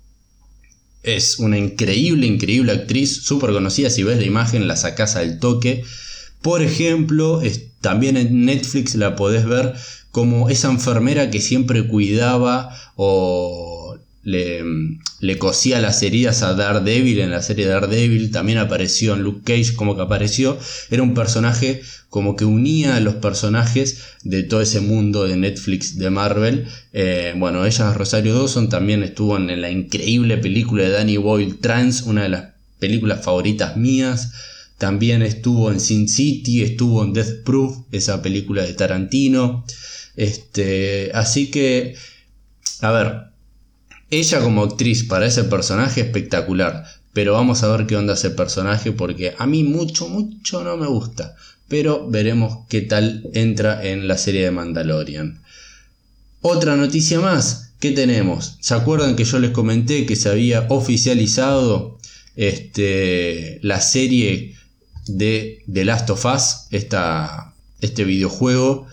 es 1.04 1.38
una 1.38 1.58
increíble, 1.58 2.26
increíble 2.26 2.72
actriz, 2.72 3.22
súper 3.22 3.52
conocida, 3.52 3.90
si 3.90 4.02
ves 4.02 4.18
la 4.18 4.24
imagen 4.24 4.66
la 4.66 4.76
sacas 4.76 5.14
al 5.16 5.38
toque. 5.38 5.84
Por 6.40 6.62
ejemplo, 6.62 7.42
también 7.84 8.16
en 8.16 8.46
Netflix 8.46 8.94
la 8.94 9.14
podés 9.14 9.44
ver 9.44 9.74
como 10.10 10.48
esa 10.48 10.70
enfermera 10.70 11.28
que 11.28 11.42
siempre 11.42 11.86
cuidaba 11.86 12.74
o 12.96 13.98
le, 14.22 14.64
cosía 15.38 15.82
las 15.82 16.02
heridas 16.02 16.42
a 16.42 16.54
Daredevil 16.54 17.20
en 17.20 17.30
la 17.30 17.42
serie 17.42 17.66
Daredevil, 17.66 18.30
también 18.30 18.56
apareció 18.56 19.12
en 19.12 19.22
Luke 19.22 19.42
Cage 19.44 19.74
como 19.74 19.96
que 19.96 20.00
apareció, 20.00 20.56
era 20.90 21.02
un 21.02 21.12
personaje 21.12 21.82
como 22.08 22.36
que 22.36 22.46
unía 22.46 22.96
a 22.96 23.00
los 23.00 23.16
personajes 23.16 24.00
de 24.22 24.44
todo 24.44 24.62
ese 24.62 24.80
mundo 24.80 25.24
de 25.24 25.36
Netflix 25.36 25.98
de 25.98 26.08
Marvel. 26.08 26.66
Eh, 26.94 27.34
bueno, 27.36 27.66
ella, 27.66 27.92
Rosario 27.92 28.34
Dawson, 28.34 28.70
también 28.70 29.02
estuvo 29.02 29.36
en 29.36 29.60
la 29.60 29.70
increíble 29.70 30.38
película 30.38 30.84
de 30.84 30.90
Danny 30.90 31.18
Boyle 31.18 31.58
Trans, 31.60 32.00
una 32.02 32.22
de 32.22 32.30
las 32.30 32.44
películas 32.78 33.22
favoritas 33.22 33.76
mías. 33.76 34.32
También 34.84 35.22
estuvo 35.22 35.72
en 35.72 35.80
Sin 35.80 36.10
City, 36.10 36.62
estuvo 36.62 37.02
en 37.02 37.14
Death 37.14 37.42
Proof, 37.42 37.86
esa 37.90 38.20
película 38.20 38.64
de 38.64 38.74
Tarantino. 38.74 39.64
Este, 40.14 41.10
así 41.14 41.50
que, 41.50 41.94
a 42.82 42.92
ver, 42.92 43.14
ella 44.10 44.40
como 44.40 44.62
actriz 44.62 45.04
para 45.04 45.24
ese 45.24 45.44
personaje 45.44 46.02
espectacular, 46.02 46.84
pero 47.14 47.32
vamos 47.32 47.62
a 47.62 47.74
ver 47.74 47.86
qué 47.86 47.96
onda 47.96 48.12
ese 48.12 48.28
personaje 48.28 48.92
porque 48.92 49.34
a 49.38 49.46
mí 49.46 49.64
mucho, 49.64 50.06
mucho 50.06 50.62
no 50.62 50.76
me 50.76 50.86
gusta. 50.86 51.34
Pero 51.66 52.06
veremos 52.10 52.66
qué 52.68 52.82
tal 52.82 53.26
entra 53.32 53.82
en 53.86 54.06
la 54.06 54.18
serie 54.18 54.44
de 54.44 54.50
Mandalorian. 54.50 55.40
Otra 56.42 56.76
noticia 56.76 57.20
más, 57.20 57.72
¿qué 57.80 57.92
tenemos? 57.92 58.58
¿Se 58.60 58.74
acuerdan 58.74 59.16
que 59.16 59.24
yo 59.24 59.38
les 59.38 59.52
comenté 59.52 60.04
que 60.04 60.14
se 60.14 60.28
había 60.28 60.66
oficializado 60.68 61.98
este, 62.36 63.60
la 63.62 63.80
serie 63.80 64.53
de 65.06 65.62
The 65.72 65.84
Last 65.84 66.10
of 66.10 66.24
Us, 66.24 66.66
este 66.70 68.04
videojuego 68.04 68.86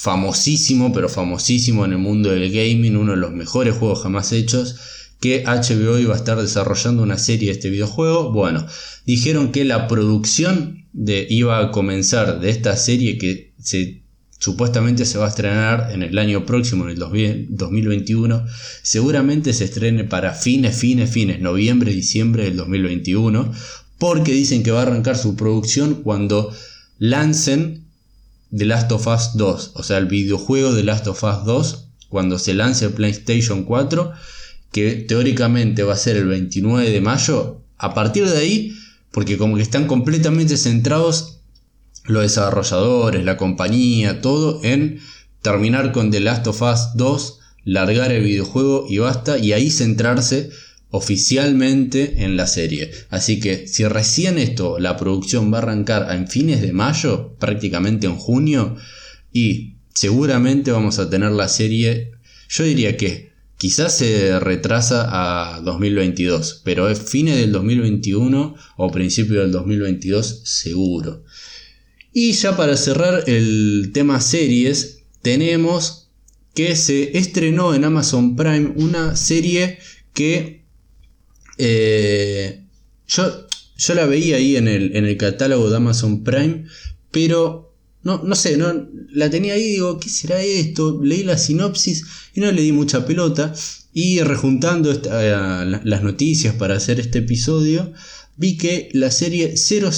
famosísimo, 0.00 0.92
pero 0.92 1.08
famosísimo 1.08 1.84
en 1.84 1.92
el 1.92 1.98
mundo 1.98 2.30
del 2.30 2.50
gaming, 2.50 2.96
uno 2.96 3.12
de 3.12 3.18
los 3.18 3.32
mejores 3.32 3.76
juegos 3.76 4.02
jamás 4.02 4.32
hechos, 4.32 4.76
que 5.20 5.44
HBO 5.44 5.98
iba 5.98 6.14
a 6.14 6.16
estar 6.16 6.40
desarrollando 6.40 7.02
una 7.02 7.18
serie 7.18 7.48
de 7.48 7.52
este 7.52 7.68
videojuego. 7.68 8.32
Bueno, 8.32 8.66
dijeron 9.04 9.52
que 9.52 9.64
la 9.64 9.86
producción 9.88 10.86
de, 10.94 11.26
iba 11.28 11.58
a 11.58 11.70
comenzar 11.70 12.40
de 12.40 12.48
esta 12.48 12.76
serie 12.76 13.18
que 13.18 13.52
se, 13.62 14.00
supuestamente 14.38 15.04
se 15.04 15.18
va 15.18 15.26
a 15.26 15.28
estrenar 15.28 15.90
en 15.92 16.02
el 16.02 16.16
año 16.18 16.46
próximo, 16.46 16.84
en 16.84 16.90
el 16.92 16.98
2021. 16.98 18.46
Seguramente 18.82 19.52
se 19.52 19.64
estrene 19.64 20.04
para 20.04 20.32
fines, 20.32 20.78
fines, 20.78 21.10
fines, 21.10 21.40
noviembre, 21.40 21.92
diciembre 21.92 22.44
del 22.44 22.56
2021, 22.56 23.52
porque 24.00 24.32
dicen 24.32 24.62
que 24.62 24.70
va 24.70 24.80
a 24.80 24.82
arrancar 24.82 25.16
su 25.16 25.36
producción 25.36 25.96
cuando 26.02 26.50
lancen 26.98 27.84
The 28.50 28.64
Last 28.64 28.90
of 28.92 29.06
Us 29.06 29.32
2, 29.34 29.72
o 29.74 29.82
sea, 29.82 29.98
el 29.98 30.06
videojuego 30.06 30.72
de 30.72 30.82
Last 30.82 31.06
of 31.06 31.22
Us 31.22 31.44
2, 31.44 31.88
cuando 32.08 32.38
se 32.38 32.54
lance 32.54 32.86
el 32.86 32.94
PlayStation 32.94 33.64
4, 33.64 34.10
que 34.72 34.92
teóricamente 34.92 35.82
va 35.82 35.92
a 35.92 35.98
ser 35.98 36.16
el 36.16 36.26
29 36.28 36.90
de 36.90 37.00
mayo, 37.02 37.60
a 37.76 37.92
partir 37.92 38.26
de 38.26 38.38
ahí, 38.38 38.72
porque 39.12 39.36
como 39.36 39.56
que 39.56 39.62
están 39.62 39.86
completamente 39.86 40.56
centrados 40.56 41.40
los 42.04 42.22
desarrolladores, 42.22 43.22
la 43.22 43.36
compañía, 43.36 44.22
todo 44.22 44.60
en 44.64 44.98
terminar 45.42 45.92
con 45.92 46.10
The 46.10 46.20
Last 46.20 46.46
of 46.46 46.62
Us 46.62 46.80
2, 46.94 47.38
largar 47.64 48.12
el 48.12 48.24
videojuego 48.24 48.86
y 48.88 48.96
basta, 48.96 49.36
y 49.36 49.52
ahí 49.52 49.70
centrarse 49.70 50.50
oficialmente 50.90 52.24
en 52.24 52.36
la 52.36 52.46
serie. 52.46 52.90
Así 53.10 53.40
que 53.40 53.66
si 53.68 53.84
recién 53.84 54.38
esto, 54.38 54.78
la 54.78 54.96
producción 54.96 55.52
va 55.52 55.58
a 55.58 55.62
arrancar 55.62 56.14
en 56.14 56.28
fines 56.28 56.60
de 56.60 56.72
mayo, 56.72 57.36
prácticamente 57.38 58.06
en 58.06 58.16
junio, 58.16 58.76
y 59.32 59.74
seguramente 59.94 60.72
vamos 60.72 60.98
a 60.98 61.08
tener 61.08 61.30
la 61.30 61.48
serie, 61.48 62.12
yo 62.48 62.64
diría 62.64 62.96
que 62.96 63.30
quizás 63.56 63.96
se 63.96 64.40
retrasa 64.40 65.06
a 65.10 65.60
2022, 65.60 66.62
pero 66.64 66.88
es 66.88 66.98
fines 66.98 67.36
del 67.36 67.52
2021 67.52 68.54
o 68.76 68.90
principio 68.90 69.40
del 69.40 69.52
2022 69.52 70.42
seguro. 70.44 71.22
Y 72.12 72.32
ya 72.32 72.56
para 72.56 72.76
cerrar 72.76 73.24
el 73.28 73.90
tema 73.92 74.20
series, 74.20 75.02
tenemos 75.22 76.08
que 76.54 76.74
se 76.74 77.16
estrenó 77.16 77.74
en 77.74 77.84
Amazon 77.84 78.34
Prime 78.34 78.72
una 78.76 79.14
serie 79.14 79.78
que 80.12 80.59
eh, 81.62 82.64
yo, 83.06 83.46
yo 83.76 83.94
la 83.94 84.06
veía 84.06 84.36
ahí 84.36 84.56
en 84.56 84.66
el, 84.66 84.96
en 84.96 85.04
el 85.04 85.16
catálogo 85.16 85.68
de 85.68 85.76
Amazon 85.76 86.24
Prime, 86.24 86.64
pero 87.10 87.74
no, 88.02 88.22
no 88.24 88.34
sé, 88.34 88.56
no, 88.56 88.88
la 89.12 89.28
tenía 89.28 89.54
ahí, 89.54 89.72
digo, 89.72 90.00
¿qué 90.00 90.08
será 90.08 90.42
esto? 90.42 91.00
Leí 91.02 91.22
la 91.22 91.36
sinopsis 91.36 92.04
y 92.34 92.40
no 92.40 92.50
le 92.50 92.62
di 92.62 92.72
mucha 92.72 93.04
pelota. 93.04 93.52
Y 93.92 94.20
rejuntando 94.20 94.90
eh, 94.92 95.80
las 95.84 96.02
noticias 96.02 96.54
para 96.54 96.76
hacer 96.76 97.00
este 97.00 97.18
episodio, 97.18 97.92
vi 98.36 98.56
que 98.56 98.88
la 98.92 99.10
serie 99.10 99.56
000 99.56 99.90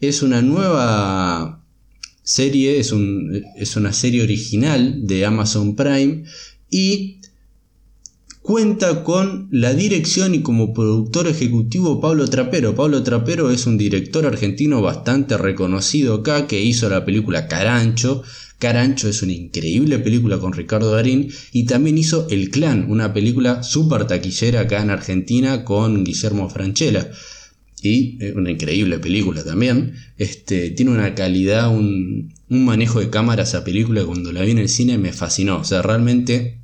es 0.00 0.22
una 0.22 0.42
nueva 0.42 1.64
serie, 2.22 2.78
es, 2.78 2.92
un, 2.92 3.42
es 3.56 3.76
una 3.76 3.92
serie 3.92 4.22
original 4.22 5.06
de 5.06 5.24
Amazon 5.24 5.76
Prime 5.76 6.24
y 6.70 7.19
cuenta 8.50 9.04
con 9.04 9.46
la 9.52 9.74
dirección 9.74 10.34
y 10.34 10.42
como 10.42 10.74
productor 10.74 11.28
ejecutivo 11.28 12.00
Pablo 12.00 12.26
Trapero. 12.26 12.74
Pablo 12.74 13.04
Trapero 13.04 13.52
es 13.52 13.64
un 13.68 13.78
director 13.78 14.26
argentino 14.26 14.82
bastante 14.82 15.38
reconocido 15.38 16.14
acá 16.14 16.48
que 16.48 16.60
hizo 16.60 16.88
la 16.88 17.04
película 17.04 17.46
Carancho. 17.46 18.24
Carancho 18.58 19.08
es 19.08 19.22
una 19.22 19.34
increíble 19.34 20.00
película 20.00 20.38
con 20.38 20.52
Ricardo 20.52 20.90
Darín 20.90 21.32
y 21.52 21.64
también 21.66 21.96
hizo 21.96 22.26
El 22.28 22.50
Clan, 22.50 22.90
una 22.90 23.14
película 23.14 23.62
súper 23.62 24.08
taquillera 24.08 24.62
acá 24.62 24.82
en 24.82 24.90
Argentina 24.90 25.64
con 25.64 26.02
Guillermo 26.02 26.50
Franchella. 26.50 27.08
Y 27.80 28.18
una 28.32 28.50
increíble 28.50 28.98
película 28.98 29.44
también. 29.44 29.94
Este, 30.18 30.70
tiene 30.70 30.90
una 30.90 31.14
calidad, 31.14 31.70
un, 31.70 32.34
un 32.48 32.64
manejo 32.64 32.98
de 32.98 33.10
cámara 33.10 33.44
esa 33.44 33.62
película. 33.62 34.04
Cuando 34.04 34.32
la 34.32 34.42
vi 34.42 34.50
en 34.50 34.58
el 34.58 34.68
cine 34.68 34.98
me 34.98 35.12
fascinó. 35.12 35.58
O 35.58 35.64
sea, 35.64 35.82
realmente 35.82 36.59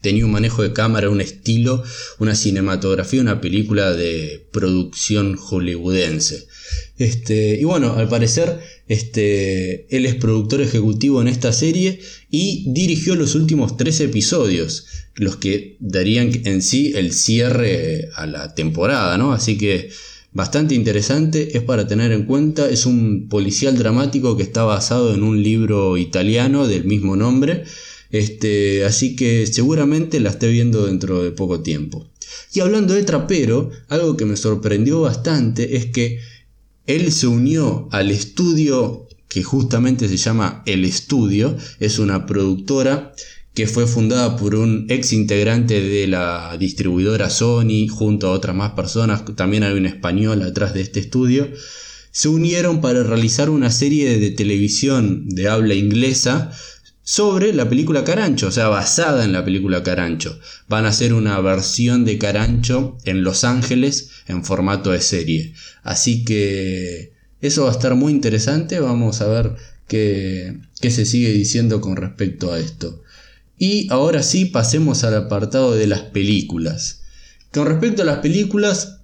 tenía 0.00 0.24
un 0.24 0.32
manejo 0.32 0.62
de 0.62 0.72
cámara, 0.72 1.10
un 1.10 1.20
estilo, 1.20 1.82
una 2.18 2.34
cinematografía, 2.34 3.20
una 3.20 3.40
película 3.40 3.92
de 3.92 4.46
producción 4.52 5.36
hollywoodense. 5.36 6.46
Este, 6.98 7.58
y 7.60 7.64
bueno, 7.64 7.94
al 7.94 8.08
parecer 8.08 8.60
este, 8.88 9.86
él 9.94 10.06
es 10.06 10.14
productor 10.14 10.60
ejecutivo 10.60 11.20
en 11.20 11.28
esta 11.28 11.52
serie 11.52 12.00
y 12.30 12.64
dirigió 12.72 13.14
los 13.14 13.34
últimos 13.34 13.76
tres 13.76 14.00
episodios, 14.00 14.86
los 15.14 15.36
que 15.36 15.76
darían 15.80 16.30
en 16.44 16.62
sí 16.62 16.92
el 16.94 17.12
cierre 17.12 18.08
a 18.14 18.26
la 18.26 18.54
temporada, 18.54 19.18
¿no? 19.18 19.32
Así 19.32 19.58
que 19.58 19.90
bastante 20.32 20.74
interesante, 20.74 21.56
es 21.56 21.62
para 21.62 21.86
tener 21.86 22.12
en 22.12 22.24
cuenta, 22.24 22.68
es 22.70 22.86
un 22.86 23.28
policial 23.28 23.76
dramático 23.76 24.36
que 24.36 24.44
está 24.44 24.64
basado 24.64 25.14
en 25.14 25.22
un 25.22 25.42
libro 25.42 25.96
italiano 25.96 26.68
del 26.68 26.84
mismo 26.84 27.16
nombre 27.16 27.64
este, 28.10 28.84
así 28.84 29.16
que 29.16 29.46
seguramente 29.46 30.20
la 30.20 30.30
esté 30.30 30.48
viendo 30.48 30.86
dentro 30.86 31.22
de 31.22 31.30
poco 31.30 31.60
tiempo. 31.60 32.08
Y 32.52 32.60
hablando 32.60 32.94
de 32.94 33.04
trapero, 33.04 33.70
algo 33.88 34.16
que 34.16 34.24
me 34.24 34.36
sorprendió 34.36 35.02
bastante 35.02 35.76
es 35.76 35.86
que 35.86 36.20
él 36.86 37.12
se 37.12 37.26
unió 37.26 37.88
al 37.92 38.10
estudio 38.10 39.08
que 39.30 39.44
justamente 39.44 40.08
se 40.08 40.16
llama 40.16 40.62
El 40.66 40.84
Estudio, 40.84 41.56
es 41.78 42.00
una 42.00 42.26
productora 42.26 43.14
que 43.54 43.68
fue 43.68 43.86
fundada 43.86 44.36
por 44.36 44.56
un 44.56 44.86
ex 44.88 45.12
integrante 45.12 45.80
de 45.80 46.08
la 46.08 46.56
distribuidora 46.58 47.30
Sony 47.30 47.86
junto 47.88 48.26
a 48.26 48.32
otras 48.32 48.56
más 48.56 48.72
personas, 48.72 49.24
también 49.36 49.62
hay 49.62 49.72
un 49.74 49.86
español 49.86 50.42
atrás 50.42 50.74
de 50.74 50.80
este 50.80 50.98
estudio, 50.98 51.48
se 52.10 52.28
unieron 52.28 52.80
para 52.80 53.04
realizar 53.04 53.50
una 53.50 53.70
serie 53.70 54.18
de 54.18 54.32
televisión 54.32 55.28
de 55.28 55.48
habla 55.48 55.74
inglesa 55.74 56.50
sobre 57.02 57.52
la 57.52 57.68
película 57.68 58.04
Carancho, 58.04 58.48
o 58.48 58.50
sea, 58.50 58.68
basada 58.68 59.24
en 59.24 59.32
la 59.32 59.44
película 59.44 59.82
Carancho. 59.82 60.38
Van 60.68 60.84
a 60.84 60.90
hacer 60.90 61.12
una 61.14 61.40
versión 61.40 62.04
de 62.04 62.18
Carancho 62.18 62.98
en 63.04 63.24
Los 63.24 63.44
Ángeles 63.44 64.10
en 64.26 64.44
formato 64.44 64.90
de 64.90 65.00
serie. 65.00 65.54
Así 65.82 66.24
que 66.24 67.12
eso 67.40 67.64
va 67.64 67.70
a 67.70 67.72
estar 67.72 67.94
muy 67.94 68.12
interesante, 68.12 68.80
vamos 68.80 69.20
a 69.20 69.28
ver 69.28 69.56
qué, 69.88 70.58
qué 70.80 70.90
se 70.90 71.04
sigue 71.06 71.32
diciendo 71.32 71.80
con 71.80 71.96
respecto 71.96 72.52
a 72.52 72.58
esto. 72.58 73.02
Y 73.58 73.88
ahora 73.90 74.22
sí 74.22 74.46
pasemos 74.46 75.04
al 75.04 75.16
apartado 75.16 75.74
de 75.74 75.86
las 75.86 76.00
películas. 76.00 77.02
Con 77.52 77.66
respecto 77.66 78.02
a 78.02 78.06
las 78.06 78.18
películas, 78.18 78.99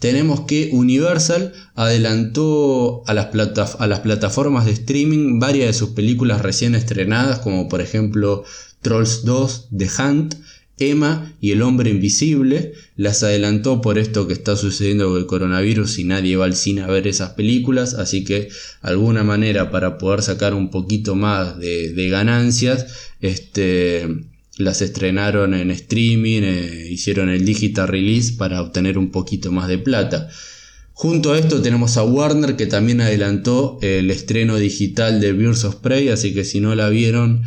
tenemos 0.00 0.40
que 0.40 0.70
Universal 0.72 1.52
adelantó 1.74 3.02
a 3.06 3.12
las, 3.12 3.26
plataformas 3.26 4.64
de 4.64 4.72
streaming 4.72 5.38
varias 5.38 5.66
de 5.68 5.72
sus 5.74 5.90
películas 5.90 6.40
recién 6.40 6.74
estrenadas, 6.74 7.40
como 7.40 7.68
por 7.68 7.82
ejemplo 7.82 8.44
Trolls 8.80 9.24
2, 9.24 9.68
The 9.76 9.88
Hunt, 9.98 10.34
Emma 10.78 11.34
y 11.42 11.50
El 11.50 11.60
Hombre 11.60 11.90
Invisible. 11.90 12.72
Las 12.96 13.22
adelantó 13.22 13.82
por 13.82 13.98
esto 13.98 14.26
que 14.26 14.32
está 14.32 14.56
sucediendo 14.56 15.10
con 15.10 15.18
el 15.18 15.26
coronavirus 15.26 15.98
y 15.98 16.04
nadie 16.04 16.38
va 16.38 16.46
al 16.46 16.56
cine 16.56 16.80
a 16.80 16.86
ver 16.86 17.06
esas 17.06 17.30
películas, 17.32 17.92
así 17.92 18.24
que 18.24 18.48
alguna 18.80 19.22
manera 19.22 19.70
para 19.70 19.98
poder 19.98 20.22
sacar 20.22 20.54
un 20.54 20.70
poquito 20.70 21.14
más 21.14 21.58
de, 21.58 21.92
de 21.92 22.08
ganancias, 22.08 22.86
este, 23.20 24.08
las 24.60 24.82
estrenaron 24.82 25.54
en 25.54 25.70
streaming, 25.70 26.42
eh, 26.42 26.88
hicieron 26.90 27.28
el 27.28 27.44
digital 27.44 27.88
release 27.88 28.34
para 28.34 28.62
obtener 28.62 28.98
un 28.98 29.10
poquito 29.10 29.50
más 29.50 29.68
de 29.68 29.78
plata. 29.78 30.28
Junto 30.92 31.32
a 31.32 31.38
esto 31.38 31.62
tenemos 31.62 31.96
a 31.96 32.04
Warner 32.04 32.56
que 32.56 32.66
también 32.66 33.00
adelantó 33.00 33.78
el 33.80 34.10
estreno 34.10 34.56
digital 34.56 35.20
de 35.20 35.32
Birds 35.32 35.64
of 35.64 35.76
Prey, 35.76 36.08
así 36.10 36.34
que 36.34 36.44
si 36.44 36.60
no 36.60 36.74
la 36.74 36.90
vieron, 36.90 37.42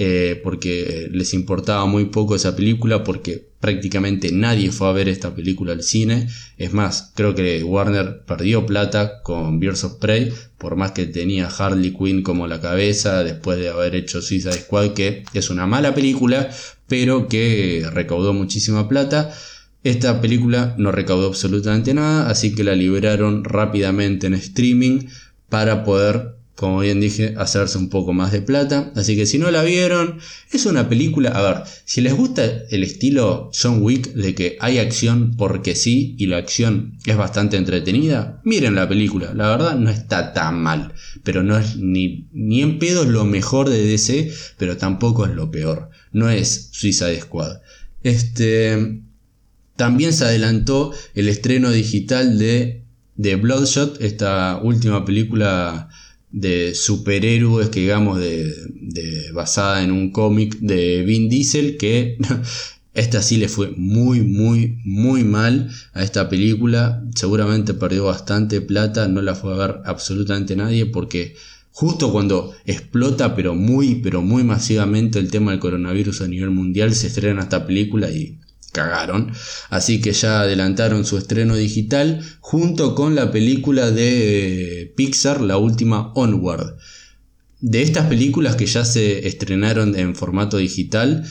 eh, 0.00 0.40
porque 0.44 1.08
les 1.10 1.34
importaba 1.34 1.84
muy 1.86 2.04
poco 2.04 2.36
esa 2.36 2.54
película, 2.54 3.02
porque 3.02 3.48
prácticamente 3.58 4.30
nadie 4.30 4.70
fue 4.70 4.88
a 4.88 4.92
ver 4.92 5.08
esta 5.08 5.34
película 5.34 5.72
al 5.72 5.82
cine. 5.82 6.28
Es 6.56 6.72
más, 6.72 7.10
creo 7.16 7.34
que 7.34 7.64
Warner 7.64 8.22
perdió 8.24 8.64
plata 8.64 9.22
con 9.22 9.58
Birds 9.58 9.82
of 9.82 9.94
Prey, 9.94 10.32
por 10.56 10.76
más 10.76 10.92
que 10.92 11.06
tenía 11.06 11.48
Harley 11.48 11.90
Quinn 11.90 12.22
como 12.22 12.46
la 12.46 12.60
cabeza 12.60 13.24
después 13.24 13.58
de 13.58 13.70
haber 13.70 13.96
hecho 13.96 14.22
Suicide 14.22 14.52
Squad, 14.52 14.92
que 14.92 15.24
es 15.34 15.50
una 15.50 15.66
mala 15.66 15.96
película, 15.96 16.48
pero 16.86 17.26
que 17.26 17.84
recaudó 17.92 18.32
muchísima 18.32 18.88
plata. 18.88 19.34
Esta 19.82 20.20
película 20.20 20.76
no 20.78 20.92
recaudó 20.92 21.26
absolutamente 21.26 21.92
nada, 21.92 22.30
así 22.30 22.54
que 22.54 22.62
la 22.62 22.76
liberaron 22.76 23.42
rápidamente 23.42 24.28
en 24.28 24.34
streaming 24.34 25.08
para 25.48 25.82
poder 25.82 26.37
como 26.58 26.80
bien 26.80 27.00
dije, 27.00 27.34
hacerse 27.38 27.78
un 27.78 27.88
poco 27.88 28.12
más 28.12 28.32
de 28.32 28.42
plata. 28.42 28.90
Así 28.96 29.14
que 29.14 29.26
si 29.26 29.38
no 29.38 29.48
la 29.52 29.62
vieron, 29.62 30.18
es 30.50 30.66
una 30.66 30.88
película, 30.88 31.30
a 31.30 31.40
ver, 31.40 31.62
si 31.84 32.00
les 32.00 32.12
gusta 32.14 32.44
el 32.44 32.82
estilo 32.82 33.52
John 33.54 33.80
Wick 33.80 34.12
de 34.14 34.34
que 34.34 34.56
hay 34.58 34.78
acción 34.78 35.36
porque 35.36 35.76
sí 35.76 36.16
y 36.18 36.26
la 36.26 36.38
acción 36.38 36.98
es 37.06 37.16
bastante 37.16 37.56
entretenida, 37.56 38.40
miren 38.42 38.74
la 38.74 38.88
película, 38.88 39.32
la 39.34 39.50
verdad 39.50 39.76
no 39.76 39.88
está 39.88 40.32
tan 40.32 40.60
mal, 40.60 40.94
pero 41.22 41.44
no 41.44 41.56
es 41.56 41.76
ni, 41.76 42.26
ni 42.32 42.60
en 42.60 42.80
pedo 42.80 43.04
lo 43.04 43.24
mejor 43.24 43.68
de 43.68 43.86
DC, 43.86 44.32
pero 44.56 44.76
tampoco 44.76 45.26
es 45.26 45.36
lo 45.36 45.52
peor, 45.52 45.90
no 46.10 46.28
es 46.28 46.70
Suicide 46.72 47.20
Squad. 47.20 47.60
Este, 48.02 49.00
también 49.76 50.12
se 50.12 50.24
adelantó 50.24 50.92
el 51.14 51.28
estreno 51.28 51.70
digital 51.70 52.36
de, 52.36 52.82
de 53.14 53.36
Bloodshot, 53.36 54.02
esta 54.02 54.58
última 54.60 55.04
película 55.04 55.88
de 56.30 56.74
superhéroes 56.74 57.70
que 57.70 57.80
digamos 57.80 58.18
de, 58.18 58.52
basada 59.32 59.82
en 59.82 59.92
un 59.92 60.10
cómic 60.10 60.58
de 60.60 61.02
Vin 61.02 61.28
Diesel 61.28 61.76
que 61.76 62.18
esta 62.94 63.22
sí 63.22 63.36
le 63.36 63.48
fue 63.48 63.70
muy 63.76 64.20
muy 64.22 64.78
muy 64.84 65.24
mal 65.24 65.70
a 65.92 66.02
esta 66.02 66.28
película. 66.28 67.04
Seguramente 67.14 67.74
perdió 67.74 68.04
bastante 68.04 68.60
plata 68.60 69.08
no 69.08 69.22
la 69.22 69.34
fue 69.34 69.54
a 69.54 69.56
ver 69.56 69.76
absolutamente 69.84 70.56
nadie 70.56 70.86
porque 70.86 71.34
justo 71.70 72.10
cuando 72.10 72.52
explota 72.66 73.34
pero 73.36 73.54
muy 73.54 73.96
pero 73.96 74.20
muy 74.22 74.44
masivamente 74.44 75.18
el 75.18 75.30
tema 75.30 75.52
del 75.52 75.60
coronavirus 75.60 76.22
a 76.22 76.28
nivel 76.28 76.50
mundial 76.50 76.94
se 76.94 77.06
estrena 77.06 77.42
esta 77.42 77.66
película 77.66 78.10
y 78.10 78.38
cagaron. 78.72 79.32
Así 79.70 80.00
que 80.00 80.12
ya 80.12 80.40
adelantaron 80.40 81.04
su 81.04 81.18
estreno 81.18 81.56
digital 81.56 82.20
junto 82.40 82.94
con 82.94 83.14
la 83.14 83.30
película 83.30 83.90
de 83.90 84.82
eh, 84.82 84.86
Pixar, 84.96 85.40
la 85.40 85.56
última 85.56 86.12
Onward. 86.14 86.76
De 87.60 87.82
estas 87.82 88.06
películas 88.06 88.56
que 88.56 88.66
ya 88.66 88.84
se 88.84 89.26
estrenaron 89.26 89.98
en 89.98 90.14
formato 90.14 90.58
digital, 90.58 91.24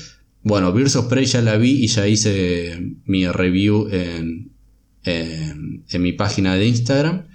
bueno, 0.44 0.74
Birds 0.74 0.96
of 0.96 1.08
Prey 1.08 1.26
ya 1.26 1.42
la 1.42 1.58
vi 1.58 1.84
y 1.84 1.88
ya 1.88 2.08
hice 2.08 2.96
mi 3.06 3.28
review 3.28 3.88
en, 3.92 4.52
en, 5.04 6.02
mi 6.02 6.14
página 6.14 6.56
de 6.56 6.68
Instagram. 6.68 7.28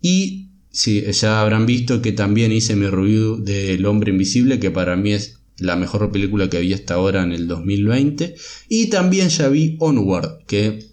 Y 0.00 0.48
ya 0.72 1.40
habrán 1.40 1.66
visto 1.66 2.00
que 2.00 2.12
también 2.12 2.52
hice 2.52 2.74
mi 2.74 2.86
review 2.86 3.42
de 3.42 3.74
El 3.74 3.86
Hombre 3.86 4.12
Invisible, 4.12 4.58
que 4.58 4.70
para 4.70 4.96
mí 4.96 5.12
es 5.12 5.41
la 5.62 5.76
mejor 5.76 6.10
película 6.12 6.50
que 6.50 6.60
vi 6.60 6.72
hasta 6.72 6.94
ahora 6.94 7.22
en 7.22 7.32
el 7.32 7.48
2020. 7.48 8.34
Y 8.68 8.86
también 8.86 9.28
ya 9.28 9.48
vi 9.48 9.76
Onward, 9.80 10.44
que 10.46 10.90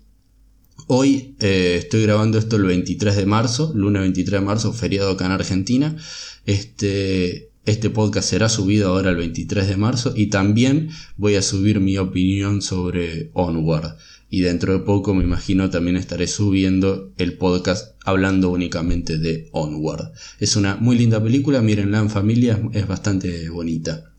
hoy 0.88 1.36
eh, 1.40 1.76
estoy 1.80 2.04
grabando 2.04 2.38
esto 2.38 2.56
el 2.56 2.64
23 2.64 3.16
de 3.16 3.26
marzo, 3.26 3.72
lunes 3.76 4.02
23 4.02 4.40
de 4.40 4.46
marzo, 4.46 4.74
feriado 4.74 5.12
acá 5.12 5.26
en 5.26 5.32
Argentina. 5.32 5.96
Este, 6.46 7.50
este 7.66 7.90
podcast 7.90 8.30
será 8.30 8.50
subido 8.50 8.90
ahora 8.90 9.12
el 9.12 9.18
23 9.18 9.68
de 9.68 9.78
marzo 9.78 10.14
y 10.16 10.28
también 10.28 10.90
voy 11.18 11.36
a 11.36 11.42
subir 11.42 11.80
mi 11.80 11.98
opinión 11.98 12.62
sobre 12.62 13.30
Onward. 13.34 13.98
Y 14.32 14.42
dentro 14.42 14.74
de 14.74 14.80
poco 14.80 15.14
me 15.16 15.24
imagino 15.24 15.70
también 15.70 15.98
estaré 15.98 16.28
subiendo 16.28 17.12
el 17.18 17.38
podcast 17.38 17.96
hablando 18.06 18.50
únicamente 18.50 19.18
de 19.18 19.50
Onward. 19.52 20.12
Es 20.40 20.56
una 20.56 20.76
muy 20.76 20.98
linda 20.98 21.22
película, 21.22 21.62
mírenla 21.62 22.00
en 22.00 22.10
familia, 22.10 22.62
es 22.74 22.88
bastante 22.88 23.50
bonita. 23.50 24.12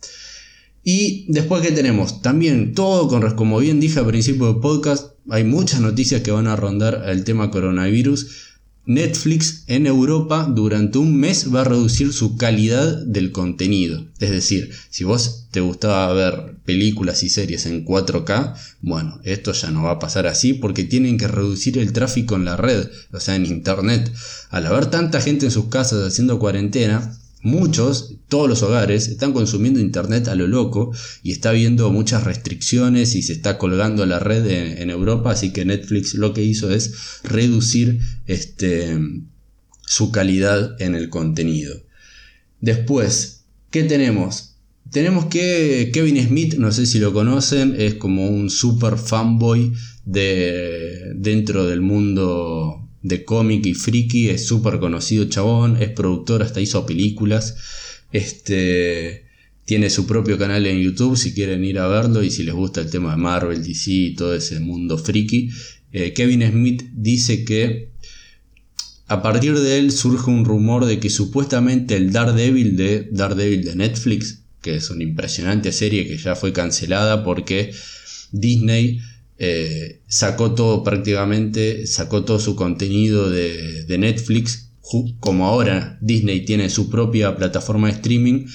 Y 0.92 1.24
después 1.28 1.62
que 1.62 1.70
tenemos 1.70 2.20
también 2.20 2.74
todo 2.74 3.06
con, 3.06 3.22
como 3.36 3.60
bien 3.60 3.78
dije 3.78 4.00
al 4.00 4.08
principio 4.08 4.46
del 4.46 4.60
podcast, 4.60 5.12
hay 5.28 5.44
muchas 5.44 5.80
noticias 5.80 6.22
que 6.22 6.32
van 6.32 6.48
a 6.48 6.56
rondar 6.56 7.04
el 7.06 7.22
tema 7.22 7.52
coronavirus. 7.52 8.48
Netflix 8.86 9.62
en 9.68 9.86
Europa 9.86 10.50
durante 10.52 10.98
un 10.98 11.16
mes 11.16 11.54
va 11.54 11.60
a 11.60 11.64
reducir 11.64 12.12
su 12.12 12.36
calidad 12.36 13.06
del 13.06 13.30
contenido. 13.30 14.04
Es 14.18 14.30
decir, 14.30 14.72
si 14.90 15.04
vos 15.04 15.46
te 15.52 15.60
gustaba 15.60 16.12
ver 16.12 16.56
películas 16.64 17.22
y 17.22 17.28
series 17.28 17.66
en 17.66 17.84
4K, 17.84 18.56
bueno, 18.80 19.20
esto 19.22 19.52
ya 19.52 19.70
no 19.70 19.84
va 19.84 19.92
a 19.92 19.98
pasar 20.00 20.26
así 20.26 20.54
porque 20.54 20.82
tienen 20.82 21.18
que 21.18 21.28
reducir 21.28 21.78
el 21.78 21.92
tráfico 21.92 22.34
en 22.34 22.46
la 22.46 22.56
red, 22.56 22.88
o 23.12 23.20
sea, 23.20 23.36
en 23.36 23.46
Internet. 23.46 24.10
Al 24.48 24.66
haber 24.66 24.86
tanta 24.86 25.20
gente 25.20 25.46
en 25.46 25.52
sus 25.52 25.66
casas 25.66 26.04
haciendo 26.04 26.40
cuarentena, 26.40 27.16
Muchos, 27.42 28.16
todos 28.28 28.48
los 28.48 28.62
hogares, 28.62 29.08
están 29.08 29.32
consumiendo 29.32 29.80
internet 29.80 30.28
a 30.28 30.34
lo 30.34 30.46
loco 30.46 30.92
y 31.22 31.32
está 31.32 31.50
habiendo 31.50 31.90
muchas 31.90 32.24
restricciones 32.24 33.14
y 33.14 33.22
se 33.22 33.32
está 33.32 33.56
colgando 33.56 34.04
la 34.04 34.18
red 34.18 34.46
en, 34.46 34.90
Europa, 34.90 35.30
así 35.30 35.50
que 35.50 35.64
Netflix 35.64 36.14
lo 36.14 36.34
que 36.34 36.42
hizo 36.42 36.70
es 36.70 36.92
reducir 37.22 38.00
este, 38.26 38.98
su 39.86 40.12
calidad 40.12 40.80
en 40.82 40.94
el 40.94 41.08
contenido. 41.08 41.80
Después, 42.60 43.44
¿qué 43.70 43.84
tenemos? 43.84 44.56
Tenemos 44.90 45.26
que 45.26 45.90
Kevin 45.94 46.22
Smith, 46.26 46.54
no 46.54 46.72
sé 46.72 46.84
si 46.84 46.98
lo 46.98 47.14
conocen, 47.14 47.74
es 47.78 47.94
como 47.94 48.28
un 48.28 48.50
super 48.50 48.98
fanboy 48.98 49.72
de, 50.04 51.12
dentro 51.14 51.64
del 51.66 51.80
mundo 51.80 52.89
de 53.02 53.24
cómic 53.24 53.66
y 53.66 53.74
friki, 53.74 54.28
es 54.28 54.46
súper 54.46 54.78
conocido 54.78 55.24
chabón, 55.26 55.76
es 55.80 55.90
productor, 55.90 56.42
hasta 56.42 56.60
hizo 56.60 56.86
películas. 56.86 57.56
Este 58.12 59.24
tiene 59.64 59.88
su 59.88 60.04
propio 60.04 60.36
canal 60.36 60.66
en 60.66 60.80
YouTube 60.80 61.16
si 61.16 61.32
quieren 61.32 61.64
ir 61.64 61.78
a 61.78 61.86
verlo 61.86 62.24
y 62.24 62.30
si 62.30 62.42
les 62.42 62.54
gusta 62.54 62.80
el 62.80 62.90
tema 62.90 63.12
de 63.12 63.18
Marvel, 63.18 63.62
DC 63.62 63.90
y 63.90 64.14
todo 64.14 64.34
ese 64.34 64.58
mundo 64.58 64.98
friki. 64.98 65.50
Eh, 65.92 66.12
Kevin 66.12 66.42
Smith 66.50 66.84
dice 66.92 67.44
que 67.44 67.90
a 69.06 69.22
partir 69.22 69.58
de 69.58 69.78
él 69.78 69.92
surge 69.92 70.30
un 70.30 70.44
rumor 70.44 70.86
de 70.86 70.98
que 70.98 71.10
supuestamente 71.10 71.96
el 71.96 72.12
Daredevil 72.12 72.76
de 72.76 73.08
Daredevil 73.10 73.64
de 73.64 73.76
Netflix, 73.76 74.42
que 74.60 74.76
es 74.76 74.90
una 74.90 75.04
impresionante 75.04 75.72
serie 75.72 76.06
que 76.06 76.16
ya 76.16 76.34
fue 76.36 76.52
cancelada 76.52 77.24
porque 77.24 77.72
Disney 78.32 79.00
eh, 79.42 80.02
sacó 80.06 80.52
todo 80.52 80.84
prácticamente, 80.84 81.86
sacó 81.86 82.24
todo 82.24 82.38
su 82.38 82.54
contenido 82.56 83.30
de, 83.30 83.96
Netflix, 83.98 84.68
como 85.18 85.46
ahora 85.46 85.96
Disney 86.02 86.44
tiene 86.44 86.68
su 86.68 86.90
propia 86.90 87.34
plataforma 87.36 87.88
de 87.88 87.94
streaming, 87.94 88.46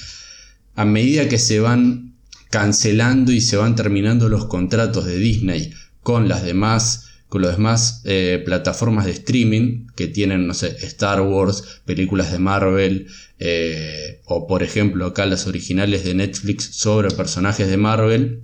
a 0.75 0.85
medida 0.85 1.27
que 1.27 1.39
se 1.39 1.59
van 1.59 2.13
cancelando 2.51 3.31
y 3.31 3.41
se 3.41 3.57
van 3.57 3.75
terminando 3.75 4.29
los 4.29 4.45
contratos 4.45 5.05
de 5.05 5.17
Disney 5.17 5.73
con 6.03 6.27
las 6.27 6.43
demás 6.43 7.05
con 7.29 7.41
demás 7.41 8.01
eh, 8.05 8.41
plataformas 8.45 9.05
de 9.05 9.11
streaming 9.11 9.87
que 9.95 10.07
tienen, 10.07 10.45
no 10.45 10.53
sé, 10.53 10.77
Star 10.83 11.21
Wars, 11.21 11.81
películas 11.83 12.31
de 12.31 12.39
Marvel, 12.39 13.07
eh, 13.39 14.21
o 14.25 14.47
por 14.47 14.63
ejemplo 14.63 15.07
acá 15.07 15.25
las 15.25 15.47
originales 15.47 16.05
de 16.05 16.13
Netflix 16.13 16.75
sobre 16.75 17.09
personajes 17.09 17.67
de 17.67 17.77
Marvel, 17.77 18.43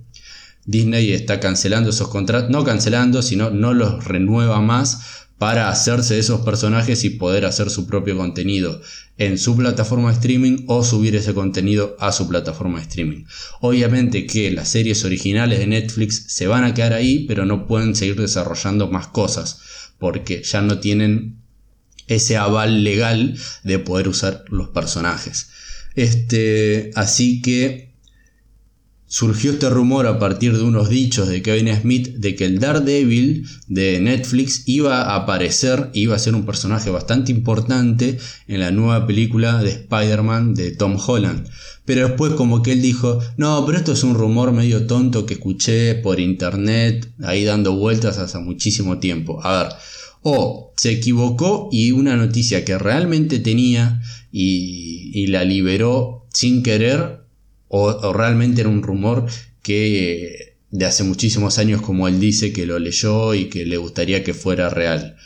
Disney 0.64 1.12
está 1.12 1.40
cancelando 1.40 1.90
esos 1.90 2.08
contratos, 2.08 2.50
no 2.50 2.64
cancelando, 2.64 3.22
sino 3.22 3.50
no 3.50 3.74
los 3.74 4.04
renueva 4.04 4.60
más 4.60 5.22
para 5.38 5.68
hacerse 5.68 6.14
de 6.14 6.20
esos 6.20 6.42
personajes 6.42 7.02
y 7.02 7.10
poder 7.10 7.44
hacer 7.46 7.68
su 7.68 7.86
propio 7.88 8.16
contenido 8.16 8.80
en 9.18 9.38
su 9.38 9.56
plataforma 9.56 10.08
de 10.10 10.14
streaming 10.14 10.64
o 10.68 10.84
subir 10.84 11.16
ese 11.16 11.34
contenido 11.34 11.96
a 11.98 12.12
su 12.12 12.28
plataforma 12.28 12.78
de 12.78 12.84
streaming. 12.84 13.24
Obviamente 13.60 14.26
que 14.26 14.52
las 14.52 14.68
series 14.68 15.04
originales 15.04 15.58
de 15.58 15.66
Netflix 15.66 16.26
se 16.28 16.46
van 16.46 16.62
a 16.62 16.74
quedar 16.74 16.92
ahí, 16.92 17.24
pero 17.26 17.44
no 17.44 17.66
pueden 17.66 17.96
seguir 17.96 18.20
desarrollando 18.20 18.88
más 18.88 19.08
cosas 19.08 19.60
porque 19.98 20.42
ya 20.44 20.62
no 20.62 20.78
tienen 20.78 21.38
ese 22.06 22.36
aval 22.36 22.84
legal 22.84 23.36
de 23.64 23.78
poder 23.78 24.08
usar 24.08 24.44
los 24.48 24.68
personajes. 24.68 25.48
Este, 25.94 26.90
así 26.94 27.42
que 27.42 27.91
surgió 29.12 29.50
este 29.50 29.68
rumor 29.68 30.06
a 30.06 30.18
partir 30.18 30.56
de 30.56 30.62
unos 30.62 30.88
dichos 30.88 31.28
de 31.28 31.42
Kevin 31.42 31.68
Smith 31.78 32.14
de 32.14 32.34
que 32.34 32.46
el 32.46 32.58
Daredevil 32.58 33.46
de 33.66 34.00
Netflix 34.00 34.62
iba 34.64 35.02
a 35.02 35.16
aparecer, 35.16 35.90
iba 35.92 36.16
a 36.16 36.18
ser 36.18 36.34
un 36.34 36.46
personaje 36.46 36.88
bastante 36.88 37.30
importante 37.30 38.16
en 38.48 38.60
la 38.60 38.70
nueva 38.70 39.06
película 39.06 39.62
de 39.62 39.68
Spider-Man 39.68 40.54
de 40.54 40.70
Tom 40.70 40.96
Holland. 40.96 41.46
Pero 41.84 42.08
después 42.08 42.32
como 42.32 42.62
que 42.62 42.72
él 42.72 42.80
dijo, 42.80 43.18
no, 43.36 43.62
pero 43.66 43.76
esto 43.76 43.92
es 43.92 44.02
un 44.02 44.14
rumor 44.14 44.50
medio 44.52 44.86
tonto 44.86 45.26
que 45.26 45.34
escuché 45.34 45.94
por 45.96 46.18
internet, 46.18 47.12
ahí 47.22 47.44
dando 47.44 47.76
vueltas 47.76 48.16
hace 48.16 48.38
muchísimo 48.38 48.96
tiempo. 48.98 49.44
A 49.44 49.62
ver, 49.62 49.72
o 50.22 50.72
se 50.78 50.90
equivocó 50.90 51.68
y 51.70 51.92
una 51.92 52.16
noticia 52.16 52.64
que 52.64 52.78
realmente 52.78 53.40
tenía 53.40 54.00
y, 54.32 55.10
y 55.12 55.26
la 55.26 55.44
liberó 55.44 56.26
sin 56.32 56.62
querer 56.62 57.21
o, 57.74 58.12
realmente 58.12 58.60
era 58.60 58.68
un 58.68 58.82
rumor 58.82 59.24
que 59.62 60.56
de 60.70 60.84
hace 60.84 61.04
muchísimos 61.04 61.58
años 61.58 61.80
como 61.80 62.06
él 62.06 62.20
dice 62.20 62.52
que 62.52 62.66
lo 62.66 62.78
leyó 62.78 63.32
y 63.34 63.46
que 63.46 63.64
le 63.64 63.78
gustaría 63.78 64.22
que 64.22 64.34
fuera 64.34 64.68
real. 64.68 65.16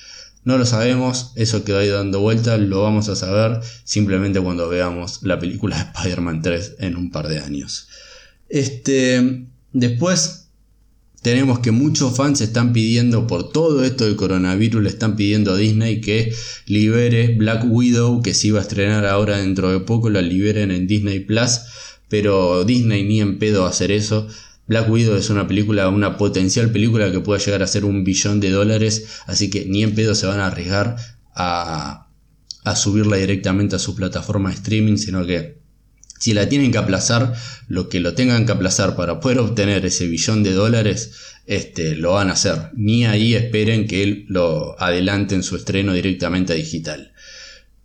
No 0.44 0.56
lo 0.56 0.64
sabemos, 0.64 1.32
eso 1.34 1.64
quedó 1.64 1.80
ahí 1.80 1.88
dando 1.88 2.20
vuelta, 2.20 2.56
lo 2.56 2.82
vamos 2.82 3.08
a 3.08 3.16
saber 3.16 3.60
simplemente 3.82 4.40
cuando 4.40 4.68
veamos 4.68 5.24
la 5.24 5.40
película 5.40 5.76
de 5.76 5.82
Spider-Man 5.82 6.42
3 6.42 6.76
en 6.78 6.94
un 6.94 7.10
par 7.10 7.26
de 7.26 7.40
años. 7.40 7.88
Este, 8.48 9.48
después 9.72 10.46
tenemos 11.22 11.58
que 11.58 11.72
muchos 11.72 12.16
fans 12.16 12.40
están 12.42 12.72
pidiendo 12.72 13.26
por 13.26 13.50
todo 13.50 13.82
esto 13.82 14.04
del 14.04 14.14
coronavirus, 14.14 14.84
le 14.84 14.88
están 14.90 15.16
pidiendo 15.16 15.52
a 15.52 15.56
Disney 15.56 16.00
que 16.00 16.32
libere 16.66 17.34
Black 17.34 17.64
Widow, 17.68 18.22
que 18.22 18.34
se 18.34 18.46
iba 18.46 18.60
a 18.60 18.62
estrenar 18.62 19.04
ahora 19.04 19.38
dentro 19.38 19.72
de 19.72 19.80
poco, 19.80 20.10
la 20.10 20.22
liberen 20.22 20.70
en 20.70 20.86
Disney 20.86 21.18
Plus 21.18 21.62
pero 22.08 22.64
Disney 22.64 23.04
ni 23.04 23.20
en 23.20 23.38
pedo 23.38 23.66
hacer 23.66 23.90
eso. 23.90 24.28
Black 24.66 24.90
Widow 24.90 25.16
es 25.16 25.30
una 25.30 25.46
película, 25.46 25.88
una 25.88 26.16
potencial 26.16 26.70
película 26.70 27.10
que 27.12 27.20
puede 27.20 27.44
llegar 27.44 27.62
a 27.62 27.66
ser 27.66 27.84
un 27.84 28.04
billón 28.04 28.40
de 28.40 28.50
dólares, 28.50 29.06
así 29.26 29.48
que 29.48 29.64
ni 29.66 29.82
en 29.82 29.94
pedo 29.94 30.14
se 30.14 30.26
van 30.26 30.40
a 30.40 30.46
arriesgar 30.46 30.96
a, 31.34 32.08
a 32.64 32.76
subirla 32.76 33.16
directamente 33.16 33.76
a 33.76 33.78
su 33.78 33.94
plataforma 33.94 34.50
de 34.50 34.56
streaming, 34.56 34.96
sino 34.96 35.24
que 35.24 35.58
si 36.18 36.34
la 36.34 36.48
tienen 36.48 36.72
que 36.72 36.78
aplazar, 36.78 37.34
lo 37.68 37.88
que 37.88 38.00
lo 38.00 38.14
tengan 38.14 38.46
que 38.46 38.52
aplazar 38.52 38.96
para 38.96 39.20
poder 39.20 39.38
obtener 39.38 39.84
ese 39.84 40.06
billón 40.06 40.42
de 40.42 40.52
dólares, 40.52 41.12
este, 41.46 41.94
lo 41.94 42.14
van 42.14 42.30
a 42.30 42.32
hacer. 42.32 42.70
Ni 42.74 43.06
ahí 43.06 43.34
esperen 43.34 43.86
que 43.86 44.02
él 44.02 44.24
lo 44.28 44.80
adelante 44.80 45.34
en 45.34 45.42
su 45.42 45.56
estreno 45.56 45.92
directamente 45.92 46.52
a 46.52 46.56
digital. 46.56 47.12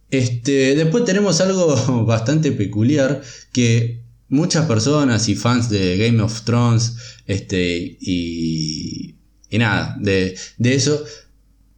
Este, 0.10 0.76
después 0.76 1.06
tenemos 1.06 1.42
algo 1.42 2.06
bastante 2.06 2.52
peculiar 2.52 3.22
que 3.52 4.01
muchas 4.32 4.66
personas 4.66 5.30
y 5.30 5.36
fans 5.36 5.70
de 5.70 5.98
Game 5.98 6.22
of 6.22 6.44
Thrones 6.44 6.96
este, 7.28 7.98
y, 8.00 9.16
y 9.50 9.58
nada, 9.58 9.96
de, 10.00 10.36
de 10.58 10.74
eso 10.74 11.04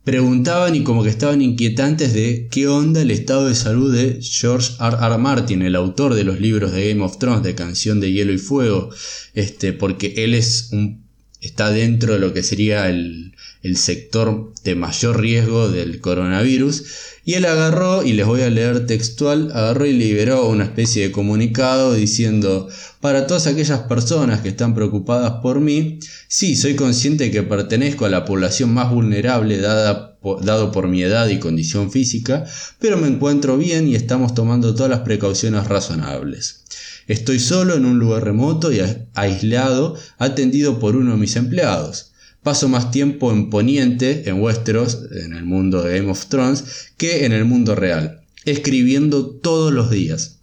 preguntaban 0.03 0.75
y 0.75 0.83
como 0.83 1.03
que 1.03 1.09
estaban 1.09 1.41
inquietantes 1.41 2.13
de 2.13 2.47
qué 2.51 2.67
onda 2.67 3.01
el 3.01 3.11
estado 3.11 3.47
de 3.47 3.55
salud 3.55 3.93
de 3.93 4.21
George 4.21 4.73
R. 4.79 4.97
R. 5.01 5.17
Martin, 5.17 5.63
el 5.63 5.75
autor 5.75 6.13
de 6.13 6.23
los 6.23 6.39
libros 6.39 6.71
de 6.73 6.89
Game 6.89 7.03
of 7.03 7.17
Thrones, 7.17 7.43
de 7.43 7.55
Canción 7.55 7.99
de 7.99 8.11
Hielo 8.11 8.33
y 8.33 8.37
Fuego, 8.37 8.89
este, 9.33 9.73
porque 9.73 10.13
él 10.17 10.35
es 10.35 10.69
un, 10.73 11.03
está 11.41 11.71
dentro 11.71 12.13
de 12.13 12.19
lo 12.19 12.33
que 12.33 12.43
sería 12.43 12.87
el, 12.89 13.33
el 13.63 13.77
sector 13.77 14.53
de 14.63 14.75
mayor 14.75 15.19
riesgo 15.19 15.69
del 15.69 15.99
coronavirus 16.01 16.83
y 17.25 17.35
él 17.35 17.45
agarró, 17.45 18.03
y 18.03 18.11
les 18.11 18.25
voy 18.25 18.41
a 18.41 18.49
leer 18.49 18.85
textual, 18.85 19.49
agarró 19.53 19.85
y 19.85 19.93
liberó 19.93 20.49
una 20.49 20.65
especie 20.65 21.03
de 21.07 21.11
comunicado 21.13 21.93
diciendo, 21.93 22.67
para 22.99 23.27
todas 23.27 23.47
aquellas 23.47 23.79
personas 23.83 24.41
que 24.41 24.49
están 24.49 24.75
preocupadas 24.75 25.35
por 25.41 25.61
mí, 25.61 25.99
sí, 26.27 26.57
soy 26.57 26.75
consciente 26.75 27.31
que 27.31 27.41
pertenezco 27.41 28.05
a 28.05 28.09
la 28.09 28.25
población 28.25 28.73
más 28.73 28.91
vulnerable 28.91 29.57
dada, 29.59 30.17
dado 30.41 30.73
por 30.73 30.89
mi 30.89 31.01
edad 31.01 31.29
y 31.29 31.39
condición 31.39 31.91
física, 31.91 32.43
pero 32.79 32.97
me 32.97 33.07
encuentro 33.07 33.57
bien 33.57 33.87
y 33.87 33.95
estamos 33.95 34.33
tomando 34.35 34.75
todas 34.75 34.89
las 34.89 34.99
precauciones 34.99 35.67
razonables. 35.67 36.65
Estoy 37.07 37.39
solo 37.39 37.75
en 37.75 37.85
un 37.85 37.99
lugar 37.99 38.25
remoto 38.25 38.73
y 38.73 38.81
aislado, 39.13 39.97
atendido 40.17 40.79
por 40.79 40.97
uno 40.97 41.11
de 41.11 41.17
mis 41.17 41.37
empleados. 41.37 42.12
Paso 42.43 42.67
más 42.67 42.91
tiempo 42.91 43.31
en 43.31 43.49
Poniente, 43.49 44.29
en 44.29 44.41
Westeros, 44.41 44.99
en 45.11 45.33
el 45.33 45.45
mundo 45.45 45.81
de 45.81 45.97
Game 45.97 46.11
of 46.11 46.25
Thrones, 46.27 46.91
que 46.97 47.25
en 47.25 47.31
el 47.31 47.45
mundo 47.45 47.73
real, 47.73 48.21
escribiendo 48.45 49.27
todos 49.27 49.73
los 49.73 49.89
días. 49.89 50.39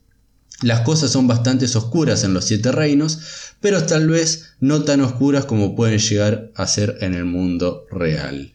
Las 0.62 0.80
cosas 0.80 1.10
son 1.10 1.26
bastante 1.26 1.64
oscuras 1.64 2.24
en 2.24 2.34
los 2.34 2.44
siete 2.44 2.72
reinos, 2.72 3.18
pero 3.60 3.84
tal 3.84 4.08
vez 4.08 4.54
no 4.60 4.82
tan 4.84 5.00
oscuras 5.00 5.44
como 5.44 5.76
pueden 5.76 5.98
llegar 5.98 6.50
a 6.54 6.66
ser 6.66 6.98
en 7.00 7.14
el 7.14 7.24
mundo 7.24 7.86
real. 7.90 8.52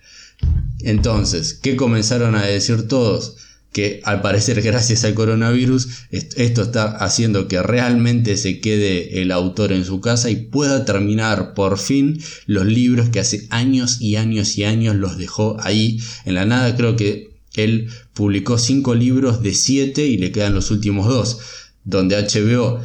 Entonces, 0.79 1.53
¿qué 1.53 1.75
comenzaron 1.75 2.35
a 2.35 2.45
decir 2.45 2.87
todos? 2.87 3.37
Que 3.75 3.99
al 4.05 4.21
parecer 4.21 4.61
gracias 4.61 5.03
al 5.03 5.15
coronavirus 5.15 6.05
esto 6.09 6.61
está 6.61 6.95
haciendo 6.95 7.49
que 7.49 7.61
realmente 7.61 8.37
se 8.37 8.61
quede 8.61 9.21
el 9.21 9.33
autor 9.33 9.73
en 9.73 9.83
su 9.83 9.99
casa 9.99 10.29
y 10.29 10.37
pueda 10.37 10.85
terminar 10.85 11.53
por 11.53 11.77
fin 11.77 12.21
los 12.45 12.65
libros 12.65 13.09
que 13.09 13.19
hace 13.19 13.47
años 13.49 13.99
y 13.99 14.15
años 14.15 14.57
y 14.57 14.63
años 14.63 14.95
los 14.95 15.17
dejó 15.17 15.57
ahí 15.59 15.99
en 16.23 16.35
la 16.35 16.45
nada. 16.45 16.77
Creo 16.77 16.95
que 16.95 17.31
él 17.55 17.89
publicó 18.13 18.57
cinco 18.57 18.95
libros 18.95 19.43
de 19.43 19.53
siete 19.53 20.07
y 20.07 20.19
le 20.19 20.31
quedan 20.31 20.55
los 20.55 20.71
últimos 20.71 21.09
dos, 21.09 21.39
donde 21.83 22.15
HBO 22.15 22.79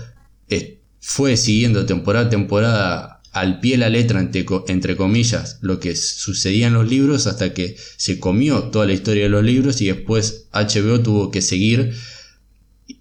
fue 0.98 1.36
siguiendo 1.36 1.86
temporada 1.86 2.26
a 2.26 2.30
temporada 2.30 3.19
al 3.32 3.60
pie 3.60 3.76
la 3.76 3.88
letra, 3.88 4.20
entre, 4.20 4.96
comillas, 4.96 5.58
lo 5.60 5.78
que 5.78 5.94
sucedía 5.94 6.66
en 6.66 6.74
los 6.74 6.88
libros 6.88 7.26
hasta 7.26 7.54
que 7.54 7.76
se 7.96 8.18
comió 8.18 8.64
toda 8.64 8.86
la 8.86 8.92
historia 8.92 9.24
de 9.24 9.28
los 9.28 9.44
libros 9.44 9.80
y 9.80 9.86
después 9.86 10.48
HBO 10.52 11.00
tuvo 11.00 11.30
que 11.30 11.40
seguir 11.40 11.92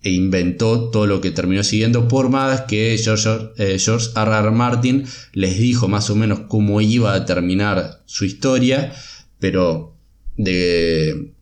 e 0.04 0.12
inventó 0.12 0.92
todo 0.92 1.08
lo 1.08 1.20
que 1.20 1.32
terminó 1.32 1.64
siguiendo 1.64 2.08
por 2.08 2.30
más 2.30 2.62
que 2.62 2.96
George, 3.04 3.30
eh, 3.58 3.80
George 3.80 4.10
R. 4.16 4.32
R. 4.32 4.52
Martin 4.52 5.06
les 5.34 5.58
dijo 5.58 5.88
más 5.88 6.10
o 6.12 6.16
menos 6.16 6.42
cómo 6.48 6.80
iba 6.80 7.16
a 7.16 7.26
terminar 7.26 8.04
su 8.06 8.24
historia, 8.24 8.94
pero 9.40 9.98
de, 10.38 11.34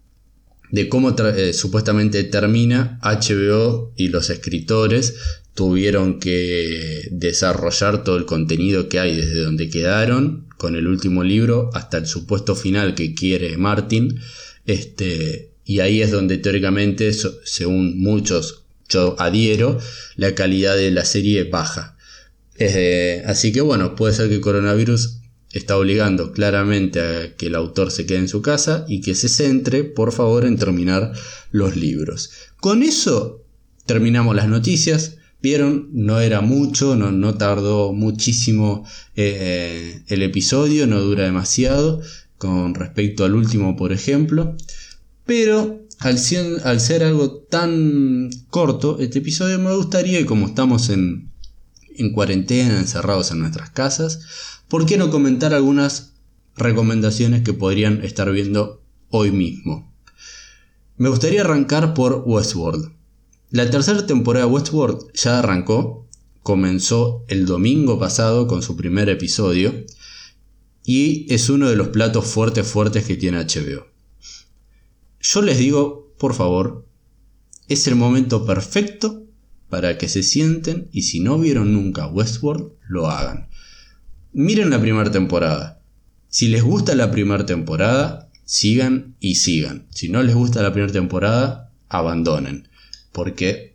de 0.71 0.89
cómo 0.89 1.13
eh, 1.17 1.51
supuestamente 1.51 2.23
termina 2.23 2.99
HBO 3.03 3.91
y 3.97 4.07
los 4.07 4.29
escritores 4.29 5.15
tuvieron 5.57 6.19
que 6.19 7.07
desarrollar 7.09 8.03
todo 8.03 8.15
el 8.15 8.25
contenido 8.25 8.89
que 8.89 8.99
hay 8.99 9.15
desde 9.15 9.41
donde 9.41 9.71
quedaron 9.71 10.45
con 10.55 10.75
el 10.75 10.85
último 10.85 11.23
libro 11.23 11.71
hasta 11.73 11.97
el 11.97 12.05
supuesto 12.05 12.55
final 12.55 12.93
que 12.93 13.15
quiere 13.15 13.57
Martin. 13.57 14.19
Este, 14.67 15.49
y 15.65 15.79
ahí 15.79 16.03
es 16.03 16.11
donde 16.11 16.37
teóricamente, 16.37 17.11
según 17.11 17.99
muchos, 17.99 18.65
yo 18.87 19.15
adhiero, 19.17 19.79
la 20.15 20.35
calidad 20.35 20.77
de 20.77 20.91
la 20.91 21.05
serie 21.05 21.45
baja. 21.45 21.97
así 23.25 23.51
que 23.51 23.61
bueno, 23.61 23.95
puede 23.95 24.13
ser 24.13 24.29
que 24.29 24.35
el 24.35 24.41
coronavirus 24.41 25.21
está 25.53 25.75
obligando 25.75 26.33
claramente 26.33 26.99
a 26.99 27.35
que 27.35 27.47
el 27.47 27.55
autor 27.55 27.89
se 27.89 28.05
quede 28.05 28.19
en 28.19 28.27
su 28.27 28.43
casa 28.43 28.85
y 28.87 29.01
que 29.01 29.15
se 29.15 29.27
centre, 29.27 29.83
por 29.83 30.11
favor, 30.11 30.45
en 30.45 30.59
terminar 30.59 31.13
los 31.49 31.75
libros. 31.75 32.29
Con 32.59 32.83
eso 32.83 33.43
terminamos 33.87 34.35
las 34.35 34.47
noticias. 34.47 35.17
Vieron, 35.41 35.89
no 35.93 36.19
era 36.19 36.41
mucho, 36.41 36.95
no, 36.95 37.11
no 37.11 37.35
tardó 37.35 37.93
muchísimo 37.93 38.85
eh, 39.15 40.01
el 40.07 40.23
episodio, 40.23 40.87
no 40.87 40.99
dura 40.99 41.25
demasiado 41.25 42.01
con 42.37 42.73
respecto 42.73 43.23
al 43.25 43.35
último, 43.35 43.75
por 43.75 43.91
ejemplo. 43.91 44.55
Pero 45.25 45.81
al 45.99 46.17
ser, 46.17 46.61
al 46.63 46.79
ser 46.79 47.03
algo 47.03 47.31
tan 47.31 48.29
corto, 48.49 48.99
este 48.99 49.19
episodio 49.19 49.59
me 49.59 49.75
gustaría, 49.75 50.19
y 50.19 50.25
como 50.25 50.47
estamos 50.47 50.89
en, 50.89 51.31
en 51.95 52.13
cuarentena, 52.13 52.79
encerrados 52.79 53.31
en 53.31 53.39
nuestras 53.39 53.69
casas, 53.69 54.19
¿por 54.67 54.85
qué 54.85 54.97
no 54.97 55.09
comentar 55.09 55.53
algunas 55.53 56.13
recomendaciones 56.55 57.43
que 57.43 57.53
podrían 57.53 58.03
estar 58.03 58.31
viendo 58.31 58.81
hoy 59.09 59.31
mismo? 59.31 59.91
Me 60.97 61.09
gustaría 61.09 61.41
arrancar 61.41 61.93
por 61.93 62.23
Westworld. 62.25 62.96
La 63.49 63.69
tercera 63.69 64.05
temporada 64.05 64.45
de 64.45 64.51
Westworld 64.51 65.13
ya 65.13 65.39
arrancó, 65.39 66.05
comenzó 66.43 67.23
el 67.29 67.45
domingo 67.45 67.97
pasado 67.97 68.45
con 68.45 68.61
su 68.61 68.75
primer 68.75 69.07
episodio 69.07 69.85
y 70.83 71.33
es 71.33 71.49
uno 71.49 71.69
de 71.69 71.77
los 71.77 71.87
platos 71.87 72.25
fuertes 72.25 72.67
fuertes 72.67 73.05
que 73.05 73.15
tiene 73.15 73.37
HBO. 73.37 73.87
Yo 75.21 75.41
les 75.41 75.57
digo, 75.59 76.13
por 76.17 76.33
favor, 76.33 76.85
es 77.69 77.87
el 77.87 77.95
momento 77.95 78.45
perfecto 78.45 79.23
para 79.69 79.97
que 79.97 80.09
se 80.09 80.23
sienten 80.23 80.89
y 80.91 81.03
si 81.03 81.21
no 81.21 81.39
vieron 81.39 81.71
nunca 81.71 82.07
Westworld, 82.07 82.73
lo 82.89 83.09
hagan. 83.09 83.47
Miren 84.33 84.71
la 84.71 84.81
primera 84.81 85.09
temporada. 85.09 85.79
Si 86.27 86.49
les 86.49 86.63
gusta 86.63 86.95
la 86.95 87.11
primera 87.11 87.45
temporada, 87.45 88.29
sigan 88.43 89.15
y 89.21 89.35
sigan. 89.35 89.87
Si 89.91 90.09
no 90.09 90.21
les 90.21 90.35
gusta 90.35 90.61
la 90.61 90.73
primera 90.73 90.91
temporada, 90.91 91.71
abandonen 91.87 92.67
porque 93.17 93.73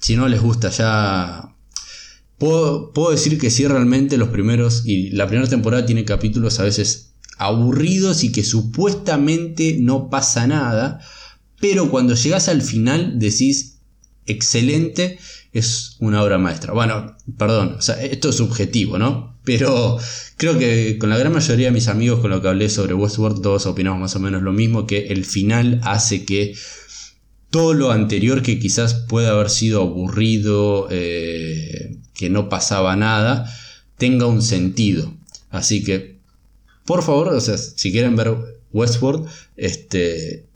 si 0.00 0.16
no 0.16 0.26
les 0.26 0.40
gusta 0.40 0.70
ya... 0.70 1.54
Puedo, 2.38 3.10
decir 3.10 3.36
que 3.38 3.50
sí 3.50 3.66
realmente 3.66 4.16
los 4.16 4.30
primeros 4.30 4.84
y 4.86 5.10
la 5.10 5.26
primera 5.26 5.50
temporada 5.50 5.84
tiene 5.84 6.06
capítulos 6.06 6.58
a 6.58 6.62
veces 6.62 7.12
aburridos 7.36 8.24
y 8.24 8.32
que 8.32 8.44
supuestamente 8.44 9.76
no 9.80 10.08
pasa 10.08 10.46
nada, 10.46 11.00
pero 11.60 11.90
cuando 11.90 12.14
llegas 12.14 12.48
al 12.48 12.62
final 12.62 13.18
decís 13.18 13.80
excelente, 14.24 15.18
es 15.52 15.96
una 15.98 16.22
obra 16.22 16.38
maestra. 16.38 16.72
Bueno, 16.72 17.16
perdón, 17.36 17.76
esto 18.00 18.30
es 18.30 18.36
subjetivo, 18.36 18.98
¿no? 18.98 19.36
Pero 19.44 19.98
creo 20.38 20.58
que 20.58 20.96
con 20.98 21.10
la 21.10 21.18
gran 21.18 21.34
mayoría 21.34 21.66
de 21.66 21.72
mis 21.72 21.88
amigos 21.88 22.20
con 22.20 22.30
lo 22.30 22.40
que 22.40 22.48
hablé 22.48 22.70
sobre 22.70 22.94
Westworld 22.94 23.42
todos 23.42 23.66
opinamos 23.66 24.00
más 24.00 24.16
o 24.16 24.20
menos 24.20 24.42
lo 24.42 24.52
mismo, 24.52 24.86
que 24.86 25.08
el 25.08 25.26
final 25.26 25.80
hace 25.84 26.24
que 26.24 26.54
todo 27.50 27.74
lo 27.74 27.90
anterior 27.90 28.42
que 28.42 28.58
quizás 28.58 28.94
pueda 28.94 29.30
haber 29.30 29.50
sido 29.50 29.82
aburrido, 29.82 30.88
eh, 30.90 31.96
que 32.14 32.30
no 32.30 32.48
pasaba 32.48 32.96
nada, 32.96 33.52
tenga 33.96 34.26
un 34.26 34.42
sentido. 34.42 35.14
Así 35.50 35.82
que, 35.82 36.18
por 36.84 37.02
favor, 37.02 37.28
o 37.28 37.40
sea, 37.40 37.56
si 37.56 37.90
quieren 37.90 38.16
ver 38.16 38.34
Westworld, 38.72 39.26
este, 39.56 40.46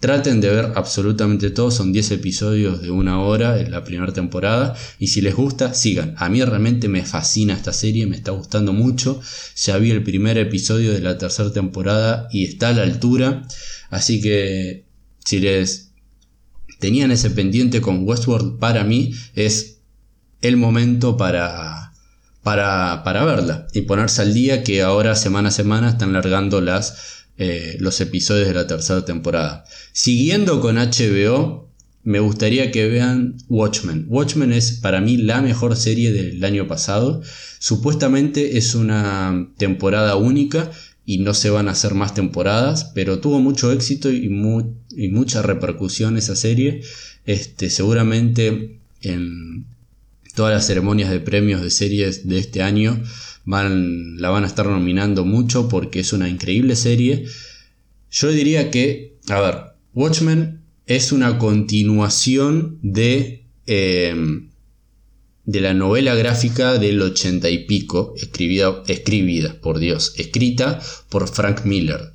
traten 0.00 0.40
de 0.40 0.48
ver 0.50 0.72
absolutamente 0.74 1.50
todo. 1.50 1.70
Son 1.70 1.92
10 1.92 2.12
episodios 2.12 2.82
de 2.82 2.90
una 2.90 3.20
hora 3.20 3.60
en 3.60 3.70
la 3.70 3.84
primera 3.84 4.12
temporada. 4.12 4.74
Y 4.98 5.08
si 5.08 5.20
les 5.20 5.34
gusta, 5.34 5.74
sigan. 5.74 6.14
A 6.18 6.28
mí 6.28 6.42
realmente 6.42 6.88
me 6.88 7.04
fascina 7.04 7.54
esta 7.54 7.72
serie, 7.72 8.06
me 8.06 8.16
está 8.16 8.32
gustando 8.32 8.72
mucho. 8.72 9.20
Ya 9.56 9.78
vi 9.78 9.90
el 9.90 10.02
primer 10.02 10.38
episodio 10.38 10.92
de 10.92 11.00
la 11.00 11.18
tercera 11.18 11.52
temporada 11.52 12.28
y 12.32 12.44
está 12.44 12.70
a 12.70 12.72
la 12.72 12.82
altura. 12.82 13.42
Así 13.90 14.20
que 14.20 14.84
si 15.24 15.40
les 15.40 15.87
tenían 16.78 17.10
ese 17.10 17.30
pendiente 17.30 17.80
con 17.80 18.06
Westworld, 18.06 18.58
para 18.58 18.84
mí 18.84 19.14
es 19.34 19.78
el 20.40 20.56
momento 20.56 21.16
para, 21.16 21.92
para, 22.42 23.02
para 23.04 23.24
verla 23.24 23.66
y 23.72 23.82
ponerse 23.82 24.22
al 24.22 24.34
día 24.34 24.62
que 24.62 24.82
ahora 24.82 25.14
semana 25.14 25.48
a 25.48 25.52
semana 25.52 25.90
están 25.90 26.12
largando 26.12 26.60
las, 26.60 27.24
eh, 27.36 27.76
los 27.80 28.00
episodios 28.00 28.48
de 28.48 28.54
la 28.54 28.66
tercera 28.66 29.04
temporada. 29.04 29.64
Siguiendo 29.92 30.60
con 30.60 30.76
HBO, 30.76 31.68
me 32.04 32.20
gustaría 32.20 32.70
que 32.70 32.88
vean 32.88 33.36
Watchmen. 33.48 34.06
Watchmen 34.08 34.52
es 34.52 34.72
para 34.72 35.00
mí 35.00 35.16
la 35.18 35.42
mejor 35.42 35.76
serie 35.76 36.12
del 36.12 36.42
año 36.42 36.66
pasado. 36.66 37.20
Supuestamente 37.58 38.56
es 38.56 38.74
una 38.74 39.50
temporada 39.58 40.16
única 40.16 40.70
y 41.08 41.16
no 41.16 41.32
se 41.32 41.48
van 41.48 41.68
a 41.68 41.70
hacer 41.70 41.94
más 41.94 42.12
temporadas, 42.12 42.92
pero 42.94 43.18
tuvo 43.18 43.40
mucho 43.40 43.72
éxito 43.72 44.12
y, 44.12 44.28
mucha 44.28 45.40
repercusión 45.40 46.18
esa 46.18 46.36
serie. 46.36 46.82
Este, 47.24 47.70
seguramente 47.70 48.78
en 49.00 49.64
todas 50.34 50.52
las 50.52 50.66
ceremonias 50.66 51.08
de 51.10 51.20
premios 51.20 51.62
de 51.62 51.70
series 51.70 52.28
de 52.28 52.38
este 52.38 52.60
año 52.60 53.02
van, 53.46 54.20
la 54.20 54.28
van 54.28 54.44
a 54.44 54.48
estar 54.48 54.66
nominando 54.66 55.24
mucho 55.24 55.70
porque 55.70 56.00
es 56.00 56.12
una 56.12 56.28
increíble 56.28 56.76
serie. 56.76 57.24
Yo 58.10 58.30
diría 58.30 58.70
que, 58.70 59.16
a 59.30 59.40
ver, 59.40 59.54
Watchmen 59.94 60.60
es 60.84 61.12
una 61.12 61.38
continuación 61.38 62.80
de 62.82 63.44
eh, 63.66 64.42
de 65.48 65.62
la 65.62 65.72
novela 65.72 66.14
gráfica 66.14 66.76
del 66.76 67.00
ochenta 67.00 67.48
y 67.48 67.64
pico, 67.64 68.12
escribida, 68.18 69.60
por 69.62 69.78
Dios, 69.78 70.12
escrita 70.18 70.78
por 71.08 71.26
Frank 71.26 71.64
Miller. 71.64 72.12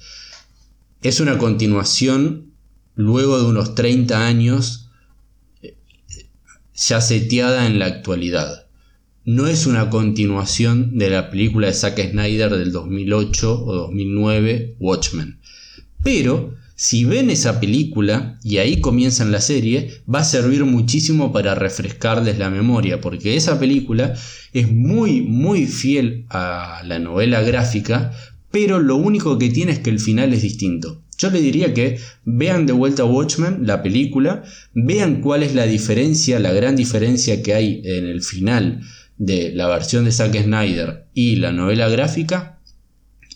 Es 1.02 1.20
una 1.20 1.40
continuación 1.40 2.54
luego 2.94 3.40
de 3.40 3.46
unos 3.46 3.74
30 3.74 4.28
años 4.28 4.92
ya 6.76 7.02
seteada 7.02 7.66
en 7.66 7.80
la 7.80 7.88
actualidad. 7.88 8.68
No 9.26 9.48
es 9.48 9.66
una 9.66 9.90
continuación 9.90 11.00
de 11.00 11.10
la 11.10 11.32
película 11.32 11.66
de 11.66 11.74
Zack 11.74 12.12
Snyder 12.12 12.52
del 12.52 12.72
2008 12.72 13.66
o 13.66 13.74
2009, 13.74 14.76
Watchmen. 14.78 15.40
Pero 16.04 16.54
si 16.76 17.06
ven 17.06 17.30
esa 17.30 17.60
película 17.60 18.40
y 18.44 18.58
ahí 18.58 18.82
comienzan 18.82 19.32
la 19.32 19.42
serie, 19.42 20.02
va 20.14 20.20
a 20.20 20.26
servir 20.26 20.66
muchísimo 20.66 21.32
para 21.32 21.56
refrescarles 21.56 22.38
la 22.40 22.50
memoria, 22.50 23.00
porque 23.00 23.36
esa 23.36 23.60
película 23.60 24.16
es 24.54 24.72
muy, 24.72 25.22
muy 25.22 25.66
fiel 25.68 26.26
a 26.30 26.82
la 26.86 27.00
novela 27.00 27.42
gráfica, 27.42 28.12
pero 28.52 28.80
lo 28.80 28.96
único 28.96 29.38
que 29.38 29.50
tiene 29.50 29.72
es 29.72 29.80
que 29.80 29.90
el 29.90 30.00
final 30.00 30.34
es 30.34 30.42
distinto. 30.42 31.02
Yo 31.18 31.30
le 31.30 31.42
diría 31.42 31.74
que 31.74 32.00
vean 32.26 32.66
de 32.66 32.74
vuelta 32.74 33.06
Watchmen, 33.06 33.68
la 33.68 33.84
película, 33.84 34.44
vean 34.74 35.22
cuál 35.22 35.44
es 35.44 35.54
la 35.54 35.66
diferencia, 35.66 36.40
la 36.40 36.54
gran 36.54 36.76
diferencia 36.76 37.42
que 37.44 37.54
hay 37.54 37.82
en 37.86 38.06
el 38.06 38.22
final 38.24 38.82
de 39.18 39.52
la 39.54 39.68
versión 39.68 40.06
de 40.06 40.12
Zack 40.12 40.42
Snyder 40.42 41.06
y 41.14 41.36
la 41.36 41.52
novela 41.52 41.88
gráfica, 41.88 42.60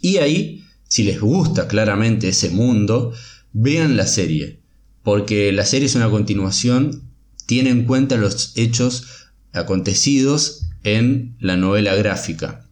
y 0.01 0.17
ahí 0.17 0.56
si 0.87 1.03
les 1.03 1.19
gusta 1.19 1.67
claramente 1.67 2.29
ese 2.29 2.49
mundo, 2.49 3.13
vean 3.53 3.97
la 3.97 4.07
serie, 4.07 4.59
porque 5.03 5.51
la 5.51 5.65
serie 5.65 5.87
es 5.87 5.95
una 5.95 6.09
continuación, 6.09 7.03
tiene 7.45 7.69
en 7.69 7.85
cuenta 7.85 8.17
los 8.17 8.53
hechos 8.55 9.07
acontecidos 9.53 10.67
en 10.83 11.35
la 11.39 11.57
novela 11.57 11.95
gráfica. 11.95 12.65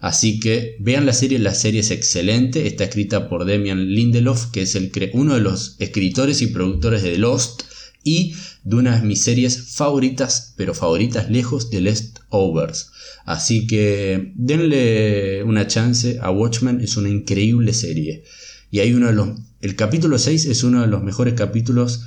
Así 0.00 0.40
que 0.40 0.76
vean 0.80 1.04
la 1.04 1.12
serie, 1.12 1.38
la 1.38 1.54
serie 1.54 1.80
es 1.80 1.90
excelente, 1.90 2.66
está 2.66 2.84
escrita 2.84 3.28
por 3.28 3.44
Demian 3.44 3.90
Lindelof, 3.90 4.46
que 4.46 4.62
es 4.62 4.74
el, 4.74 4.90
uno 5.12 5.34
de 5.34 5.40
los 5.40 5.76
escritores 5.78 6.40
y 6.40 6.46
productores 6.46 7.02
de 7.02 7.18
Lost 7.18 7.64
y 8.02 8.34
de 8.64 8.76
una 8.76 8.98
de 8.98 9.06
mis 9.06 9.22
series 9.22 9.74
favoritas, 9.74 10.54
pero 10.56 10.74
favoritas 10.74 11.30
lejos 11.30 11.70
de 11.70 11.80
Leftovers. 11.80 12.90
Así 13.24 13.66
que 13.66 14.32
denle 14.34 15.42
una 15.44 15.66
chance 15.66 16.18
a 16.20 16.30
Watchmen, 16.30 16.80
es 16.80 16.96
una 16.96 17.08
increíble 17.08 17.72
serie. 17.74 18.24
Y 18.70 18.80
hay 18.80 18.92
uno 18.92 19.08
de 19.08 19.12
los. 19.12 19.28
El 19.60 19.76
capítulo 19.76 20.18
6 20.18 20.46
es 20.46 20.64
uno 20.64 20.80
de 20.80 20.86
los 20.86 21.02
mejores 21.02 21.34
capítulos 21.34 22.02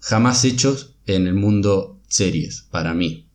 jamás 0.00 0.44
hechos 0.44 0.94
en 1.06 1.26
el 1.26 1.34
mundo 1.34 2.00
series, 2.08 2.64
para 2.70 2.94
mí. 2.94 3.26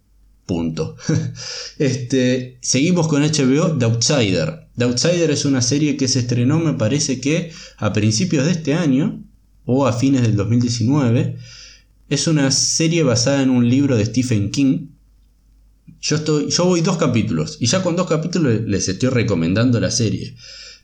Punto. 0.46 0.96
este, 1.78 2.58
seguimos 2.62 3.08
con 3.08 3.22
HBO 3.22 3.78
The 3.78 3.86
Outsider. 3.86 4.68
The 4.78 4.86
Outsider 4.86 5.30
es 5.30 5.46
una 5.46 5.62
serie 5.62 5.98
que 5.98 6.08
se 6.08 6.20
estrenó, 6.20 6.60
me 6.60 6.74
parece 6.74 7.22
que 7.22 7.52
a 7.78 7.94
principios 7.94 8.46
de 8.46 8.52
este 8.52 8.74
año 8.74 9.24
o 9.72 9.88
a 9.88 9.94
fines 9.94 10.22
del 10.22 10.36
2019. 10.36 11.38
Es 12.10 12.28
una 12.28 12.52
serie 12.52 13.04
basada 13.04 13.42
en 13.42 13.50
un 13.50 13.70
libro 13.70 13.96
de 13.96 14.06
Stephen 14.06 14.52
King. 14.52 14.88
Yo, 16.02 16.18
estoy, 16.18 16.50
yo 16.50 16.66
voy 16.66 16.82
dos 16.82 16.98
capítulos 16.98 17.58
y 17.60 17.68
ya 17.68 17.82
con 17.82 17.96
dos 17.96 18.08
capítulos 18.08 18.62
les 18.66 18.88
estoy 18.90 19.10
recomendando 19.10 19.80
la 19.80 19.92
serie. 19.92 20.36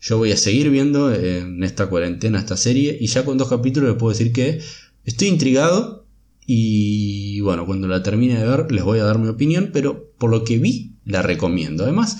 Yo 0.01 0.17
voy 0.17 0.31
a 0.31 0.37
seguir 0.37 0.69
viendo 0.69 1.13
en 1.13 1.63
esta 1.63 1.87
cuarentena 1.87 2.39
esta 2.39 2.55
serie 2.55 2.97
y 2.99 3.07
ya 3.07 3.25
con 3.25 3.37
dos 3.37 3.49
capítulos 3.49 3.89
les 3.89 3.99
puedo 3.99 4.11
decir 4.11 4.31
que 4.31 4.61
estoy 5.05 5.27
intrigado 5.27 6.05
y 6.45 7.41
bueno, 7.41 7.65
cuando 7.65 7.87
la 7.87 8.03
termine 8.03 8.39
de 8.39 8.47
ver 8.47 8.71
les 8.71 8.83
voy 8.83 8.99
a 8.99 9.03
dar 9.03 9.19
mi 9.19 9.27
opinión, 9.27 9.71
pero 9.73 10.11
por 10.17 10.29
lo 10.29 10.43
que 10.43 10.59
vi 10.59 10.93
la 11.03 11.21
recomiendo. 11.21 11.83
Además, 11.83 12.17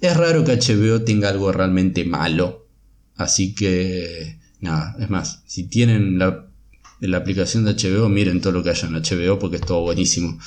es 0.00 0.16
raro 0.16 0.44
que 0.44 0.56
HBO 0.56 1.02
tenga 1.02 1.28
algo 1.28 1.52
realmente 1.52 2.04
malo. 2.04 2.66
Así 3.16 3.54
que 3.54 4.38
nada, 4.60 4.96
es 4.98 5.10
más, 5.10 5.42
si 5.46 5.64
tienen 5.64 6.18
la, 6.18 6.46
la 7.00 7.18
aplicación 7.18 7.64
de 7.64 7.74
HBO, 7.74 8.08
miren 8.08 8.40
todo 8.40 8.52
lo 8.52 8.62
que 8.62 8.70
haya 8.70 8.88
en 8.88 8.94
HBO 8.94 9.38
porque 9.38 9.56
es 9.56 9.62
todo 9.62 9.82
buenísimo. 9.82 10.38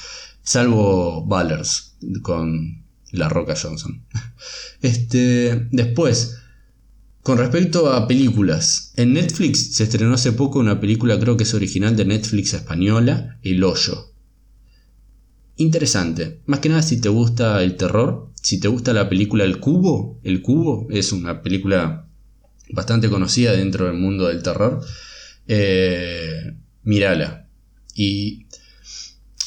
Salvo 0.41 1.25
Ballers 1.25 1.95
con 2.21 2.83
la 3.11 3.29
Roca 3.29 3.55
Johnson. 3.61 4.03
Este, 4.81 5.67
después, 5.71 6.37
con 7.21 7.37
respecto 7.37 7.91
a 7.91 8.07
películas, 8.07 8.93
en 8.95 9.13
Netflix 9.13 9.75
se 9.75 9.83
estrenó 9.83 10.13
hace 10.13 10.31
poco 10.31 10.59
una 10.59 10.79
película, 10.79 11.19
creo 11.19 11.35
que 11.35 11.43
es 11.43 11.53
original 11.53 11.97
de 11.97 12.05
Netflix 12.05 12.53
española, 12.53 13.37
El 13.43 13.63
Hoyo. 13.63 14.13
Interesante, 15.57 16.39
más 16.45 16.61
que 16.61 16.69
nada 16.69 16.81
si 16.81 17.01
te 17.01 17.09
gusta 17.09 17.61
el 17.61 17.75
terror, 17.75 18.31
si 18.41 18.61
te 18.61 18.69
gusta 18.69 18.93
la 18.93 19.09
película 19.09 19.43
El 19.43 19.59
Cubo, 19.59 20.17
El 20.23 20.41
Cubo 20.41 20.87
es 20.89 21.11
una 21.11 21.43
película 21.43 22.08
bastante 22.73 23.09
conocida 23.09 23.53
dentro 23.53 23.85
del 23.85 23.95
mundo 23.95 24.27
del 24.27 24.43
terror, 24.43 24.81
eh, 25.47 26.53
mírala. 26.83 27.47
Y 27.95 28.45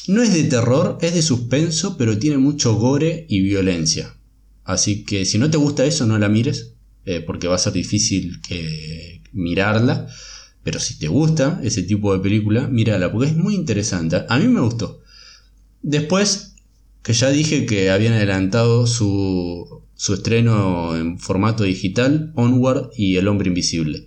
no 0.07 0.21
es 0.21 0.33
de 0.33 0.43
terror, 0.43 0.97
es 1.01 1.13
de 1.13 1.21
suspenso, 1.21 1.97
pero 1.97 2.17
tiene 2.17 2.37
mucho 2.37 2.75
gore 2.75 3.25
y 3.29 3.41
violencia. 3.41 4.15
Así 4.63 5.03
que 5.03 5.25
si 5.25 5.37
no 5.37 5.49
te 5.49 5.57
gusta 5.57 5.85
eso, 5.85 6.05
no 6.05 6.17
la 6.17 6.29
mires, 6.29 6.73
eh, 7.05 7.21
porque 7.21 7.47
va 7.47 7.55
a 7.55 7.59
ser 7.59 7.73
difícil 7.73 8.41
que 8.41 9.21
mirarla. 9.31 10.07
Pero 10.63 10.79
si 10.79 10.97
te 10.97 11.07
gusta 11.07 11.59
ese 11.63 11.83
tipo 11.83 12.13
de 12.13 12.21
película, 12.21 12.67
mírala, 12.67 13.11
porque 13.11 13.29
es 13.29 13.35
muy 13.35 13.55
interesante. 13.55 14.23
A 14.29 14.39
mí 14.39 14.47
me 14.47 14.61
gustó. 14.61 15.01
Después, 15.81 16.55
que 17.01 17.13
ya 17.13 17.29
dije 17.29 17.65
que 17.65 17.91
habían 17.91 18.13
adelantado 18.13 18.87
su, 18.87 19.82
su 20.03 20.15
estreno 20.15 20.97
en 20.97 21.17
formato 21.17 21.63
digital, 21.63 22.33
Onward 22.35 22.89
y 22.93 23.15
El 23.15 23.29
Hombre 23.29 23.47
Invisible. 23.47 24.05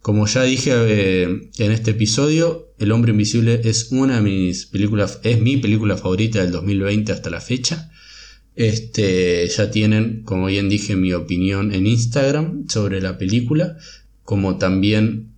Como 0.00 0.26
ya 0.26 0.44
dije 0.44 0.72
eh, 0.74 1.24
en 1.58 1.72
este 1.72 1.90
episodio, 1.90 2.72
El 2.78 2.90
Hombre 2.90 3.10
Invisible 3.10 3.60
es 3.64 3.92
una 3.92 4.16
de 4.16 4.22
mis 4.22 4.64
películas, 4.64 5.20
es 5.22 5.38
mi 5.38 5.58
película 5.58 5.98
favorita 5.98 6.40
del 6.40 6.52
2020 6.52 7.12
hasta 7.12 7.28
la 7.28 7.42
fecha. 7.42 7.90
Este, 8.56 9.46
ya 9.46 9.70
tienen, 9.70 10.22
como 10.22 10.46
bien 10.46 10.70
dije, 10.70 10.96
mi 10.96 11.12
opinión 11.12 11.74
en 11.74 11.86
Instagram 11.86 12.66
sobre 12.70 13.02
la 13.02 13.18
película, 13.18 13.76
como 14.24 14.56
también 14.56 15.34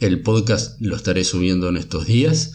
el 0.00 0.20
podcast 0.22 0.80
lo 0.80 0.96
estaré 0.96 1.22
subiendo 1.22 1.68
en 1.68 1.76
estos 1.76 2.08
días. 2.08 2.54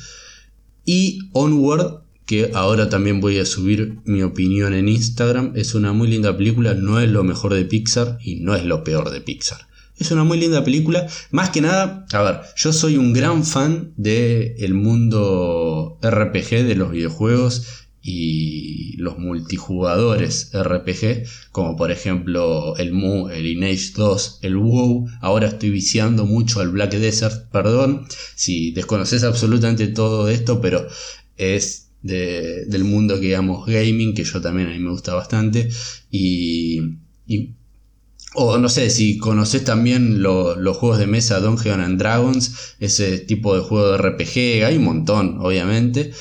Y 0.84 1.30
Onward, 1.32 2.02
que 2.26 2.52
ahora 2.54 2.90
también 2.90 3.20
voy 3.20 3.40
a 3.40 3.46
subir 3.46 3.98
mi 4.06 4.24
opinión 4.24 4.74
en 4.74 4.88
Instagram, 4.88 5.54
es 5.56 5.76
una 5.76 5.94
muy 5.94 6.08
linda 6.08 6.36
película, 6.38 6.74
no 6.74 7.00
es 7.00 7.10
lo 7.10 7.24
mejor 7.24 7.54
de 7.54 7.66
Pixar 7.66 8.18
y 8.24 8.36
no 8.36 8.56
es 8.56 8.66
lo 8.66 8.84
peor 8.84 9.12
de 9.12 9.22
Pixar. 9.22 9.68
Es 9.98 10.10
una 10.10 10.24
muy 10.24 10.40
linda 10.40 10.64
película. 10.64 11.08
Más 11.30 11.52
que 11.52 11.62
nada, 11.62 12.08
a 12.12 12.22
ver, 12.24 12.42
yo 12.56 12.74
soy 12.74 12.98
un 12.98 13.14
gran 13.14 13.44
fan 13.44 13.94
del 13.98 14.56
el 14.58 14.74
mundo 14.74 16.00
RPG 16.02 16.66
de 16.66 16.76
los 16.76 16.92
videojuegos 16.92 17.86
y 18.02 18.98
los 18.98 19.20
multijugadores 19.20 20.52
RPG, 20.54 21.28
como 21.52 21.76
por 21.76 21.92
ejemplo 21.92 22.76
el 22.78 22.94
Mu, 22.94 23.30
el 23.30 23.44
Lineage 23.44 23.92
2, 23.96 24.40
el 24.42 24.58
WoW. 24.58 25.08
Ahora 25.22 25.48
estoy 25.48 25.70
viciando 25.70 26.26
mucho 26.26 26.62
al 26.62 26.70
Black 26.70 26.94
Desert, 26.94 27.52
perdón 27.52 28.08
si 28.36 28.72
desconoces 28.72 29.24
absolutamente 29.24 29.88
todo 29.88 30.30
esto, 30.30 30.62
pero 30.62 30.88
es 31.38 31.81
del 32.02 32.84
mundo 32.84 33.20
que 33.20 33.30
llamamos 33.30 33.66
gaming, 33.66 34.14
que 34.14 34.24
yo 34.24 34.42
también 34.42 34.70
a 34.70 34.72
mí 34.72 34.80
me 34.80 34.92
gusta 34.92 35.14
bastante. 35.14 35.70
Y, 36.10 36.82
o 38.34 38.58
no 38.58 38.70
sé, 38.70 38.90
si 38.90 39.18
conoces 39.18 39.64
también 39.64 40.22
los 40.22 40.78
juegos 40.78 41.00
de 41.00 41.08
mesa 41.08 41.40
Dungeons 41.40 41.84
and 41.84 42.00
Dragons, 42.00 42.76
ese 42.80 43.20
tipo 43.20 43.56
de 43.56 43.62
juego 43.62 43.92
de 43.92 43.98
RPG, 43.98 44.66
hay 44.66 44.78
un 44.78 44.86
montón, 44.86 45.38
obviamente 45.42 46.12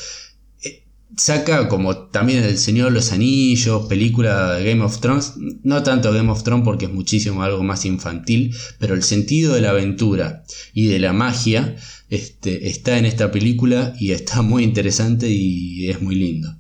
saca 1.21 1.69
como 1.69 2.09
también 2.09 2.43
El 2.45 2.57
Señor 2.57 2.89
de 2.89 2.95
los 2.95 3.13
Anillos, 3.13 3.87
película 3.87 4.55
de 4.55 4.65
Game 4.65 4.83
of 4.83 5.01
Thrones, 5.01 5.35
no 5.63 5.83
tanto 5.83 6.13
Game 6.13 6.31
of 6.31 6.43
Thrones 6.43 6.65
porque 6.65 6.87
es 6.87 6.93
muchísimo 6.93 7.43
algo 7.43 7.63
más 7.63 7.85
infantil, 7.85 8.55
pero 8.79 8.95
el 8.95 9.03
sentido 9.03 9.55
de 9.55 9.61
la 9.61 9.71
aventura 9.71 10.45
y 10.73 10.87
de 10.87 10.99
la 10.99 11.13
magia 11.13 11.77
este, 12.09 12.69
está 12.69 12.97
en 12.97 13.05
esta 13.05 13.31
película 13.31 13.95
y 14.01 14.13
está 14.13 14.41
muy 14.41 14.65
interesante 14.65 15.29
y 15.29 15.91
es 15.91 16.01
muy 16.01 16.15
lindo. 16.15 16.57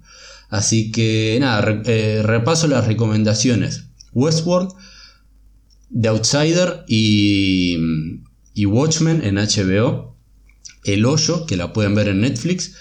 Así 0.50 0.92
que 0.92 1.38
nada, 1.40 1.82
eh, 1.86 2.22
repaso 2.22 2.66
las 2.66 2.86
recomendaciones. 2.86 3.86
Westworld, 4.12 4.72
The 5.98 6.08
Outsider 6.08 6.84
y, 6.86 7.76
y 8.52 8.66
Watchmen 8.66 9.22
en 9.24 9.36
HBO. 9.36 10.18
El 10.84 11.06
Hoyo, 11.06 11.46
que 11.46 11.56
la 11.56 11.72
pueden 11.72 11.94
ver 11.94 12.08
en 12.08 12.20
Netflix. 12.22 12.74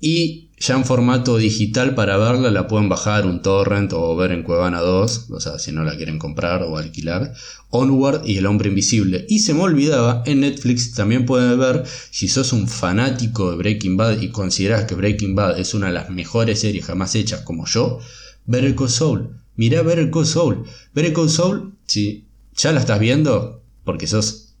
Y 0.00 0.47
ya 0.60 0.74
en 0.74 0.84
formato 0.84 1.36
digital 1.36 1.94
para 1.94 2.16
verla 2.16 2.50
la 2.50 2.66
pueden 2.66 2.88
bajar 2.88 3.26
un 3.26 3.42
torrent 3.42 3.92
o 3.92 4.16
ver 4.16 4.32
en 4.32 4.42
Cuevana 4.42 4.80
2, 4.80 5.26
o 5.30 5.40
sea, 5.40 5.58
si 5.58 5.72
no 5.72 5.84
la 5.84 5.96
quieren 5.96 6.18
comprar 6.18 6.62
o 6.62 6.76
alquilar. 6.76 7.32
Onward 7.70 8.26
y 8.26 8.38
El 8.38 8.46
Hombre 8.46 8.70
Invisible. 8.70 9.26
Y 9.28 9.40
se 9.40 9.54
me 9.54 9.62
olvidaba, 9.62 10.22
en 10.26 10.40
Netflix 10.40 10.94
también 10.94 11.26
pueden 11.26 11.58
ver, 11.58 11.84
si 12.10 12.28
sos 12.28 12.52
un 12.52 12.66
fanático 12.66 13.50
de 13.50 13.56
Breaking 13.56 13.96
Bad 13.96 14.20
y 14.20 14.30
consideras 14.30 14.84
que 14.84 14.94
Breaking 14.94 15.34
Bad 15.34 15.58
es 15.58 15.74
una 15.74 15.88
de 15.88 15.92
las 15.92 16.10
mejores 16.10 16.60
series 16.60 16.86
jamás 16.86 17.14
hechas 17.14 17.42
como 17.42 17.66
yo, 17.66 18.00
Better 18.46 18.74
Call 18.74 18.90
Soul. 18.90 19.40
Mirá 19.56 19.82
Better 19.82 20.10
Call 20.10 20.26
Soul. 20.26 20.64
Better 20.94 21.12
Call 21.12 21.30
Soul, 21.30 21.74
si 21.86 22.26
ya 22.56 22.72
la 22.72 22.80
estás 22.80 22.98
viendo, 22.98 23.62
porque 23.84 24.06
sos 24.06 24.54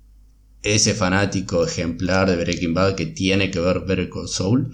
ese 0.62 0.94
fanático 0.94 1.64
ejemplar 1.64 2.28
de 2.28 2.36
Breaking 2.36 2.74
Bad 2.74 2.94
que 2.94 3.06
tiene 3.06 3.50
que 3.50 3.60
ver 3.60 3.80
Better 3.80 4.10
Call 4.10 4.28
Soul 4.28 4.72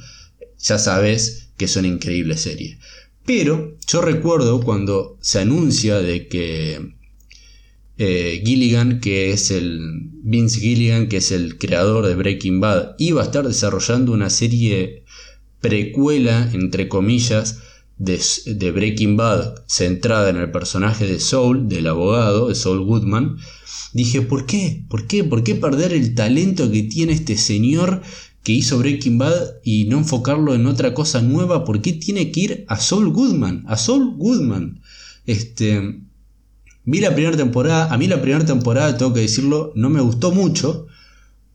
ya 0.64 0.78
sabes 0.78 1.50
que 1.56 1.66
es 1.66 1.76
una 1.76 1.88
increíble 1.88 2.36
serie. 2.36 2.78
Pero 3.24 3.76
yo 3.86 4.00
recuerdo 4.02 4.60
cuando 4.60 5.16
se 5.20 5.40
anuncia 5.40 5.98
de 5.98 6.28
que 6.28 6.94
eh, 7.96 8.42
Gilligan, 8.44 9.00
que 9.00 9.30
es 9.30 9.50
el 9.50 10.10
Vince 10.22 10.60
Gilligan, 10.60 11.08
que 11.08 11.18
es 11.18 11.30
el 11.30 11.58
creador 11.58 12.06
de 12.06 12.16
Breaking 12.16 12.60
Bad, 12.60 12.96
iba 12.98 13.22
a 13.22 13.24
estar 13.24 13.46
desarrollando 13.46 14.12
una 14.12 14.30
serie 14.30 15.04
precuela, 15.60 16.50
entre 16.52 16.88
comillas, 16.88 17.60
de, 17.96 18.20
de, 18.46 18.72
Breaking 18.72 19.16
Bad, 19.16 19.64
centrada 19.68 20.28
en 20.28 20.36
el 20.36 20.50
personaje 20.50 21.06
de 21.06 21.20
Soul, 21.20 21.68
del 21.68 21.86
abogado, 21.86 22.48
de 22.48 22.54
Saul 22.56 22.80
Goodman, 22.80 23.36
dije, 23.92 24.20
¿por 24.22 24.46
qué? 24.46 24.84
¿Por 24.88 25.06
qué? 25.06 25.22
¿Por 25.22 25.44
qué 25.44 25.54
perder 25.54 25.92
el 25.92 26.14
talento 26.14 26.70
que 26.70 26.82
tiene 26.82 27.12
este 27.12 27.36
señor 27.36 28.02
que 28.44 28.52
hizo 28.52 28.78
Breaking 28.78 29.18
Bad 29.18 29.62
y 29.64 29.86
no 29.86 29.98
enfocarlo 29.98 30.54
en 30.54 30.66
otra 30.66 30.94
cosa 30.94 31.22
nueva? 31.22 31.64
¿Por 31.64 31.80
qué 31.80 31.94
tiene 31.94 32.30
que 32.30 32.40
ir 32.40 32.64
a 32.68 32.78
Saul 32.78 33.10
Goodman? 33.10 33.64
A 33.66 33.76
Saul 33.76 34.14
Goodman. 34.16 34.80
Este, 35.26 36.02
vi 36.84 37.00
la 37.00 37.14
primera 37.14 37.36
temporada, 37.36 37.92
a 37.92 37.96
mí 37.96 38.06
la 38.06 38.20
primera 38.20 38.44
temporada, 38.44 38.96
tengo 38.98 39.14
que 39.14 39.20
decirlo, 39.20 39.72
no 39.74 39.88
me 39.88 40.02
gustó 40.02 40.30
mucho, 40.30 40.86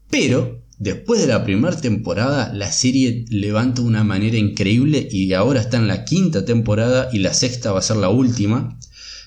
pero 0.09 0.63
después 0.79 1.21
de 1.21 1.27
la 1.27 1.43
primera 1.43 1.79
temporada 1.79 2.51
la 2.53 2.71
serie 2.71 3.25
levanta 3.29 3.81
de 3.81 3.87
una 3.87 4.03
manera 4.03 4.37
increíble 4.37 5.07
y 5.11 5.33
ahora 5.33 5.61
está 5.61 5.77
en 5.77 5.87
la 5.87 6.05
quinta 6.05 6.43
temporada 6.43 7.09
y 7.13 7.19
la 7.19 7.35
sexta 7.35 7.71
va 7.71 7.79
a 7.79 7.83
ser 7.83 7.97
la 7.97 8.09
última. 8.09 8.79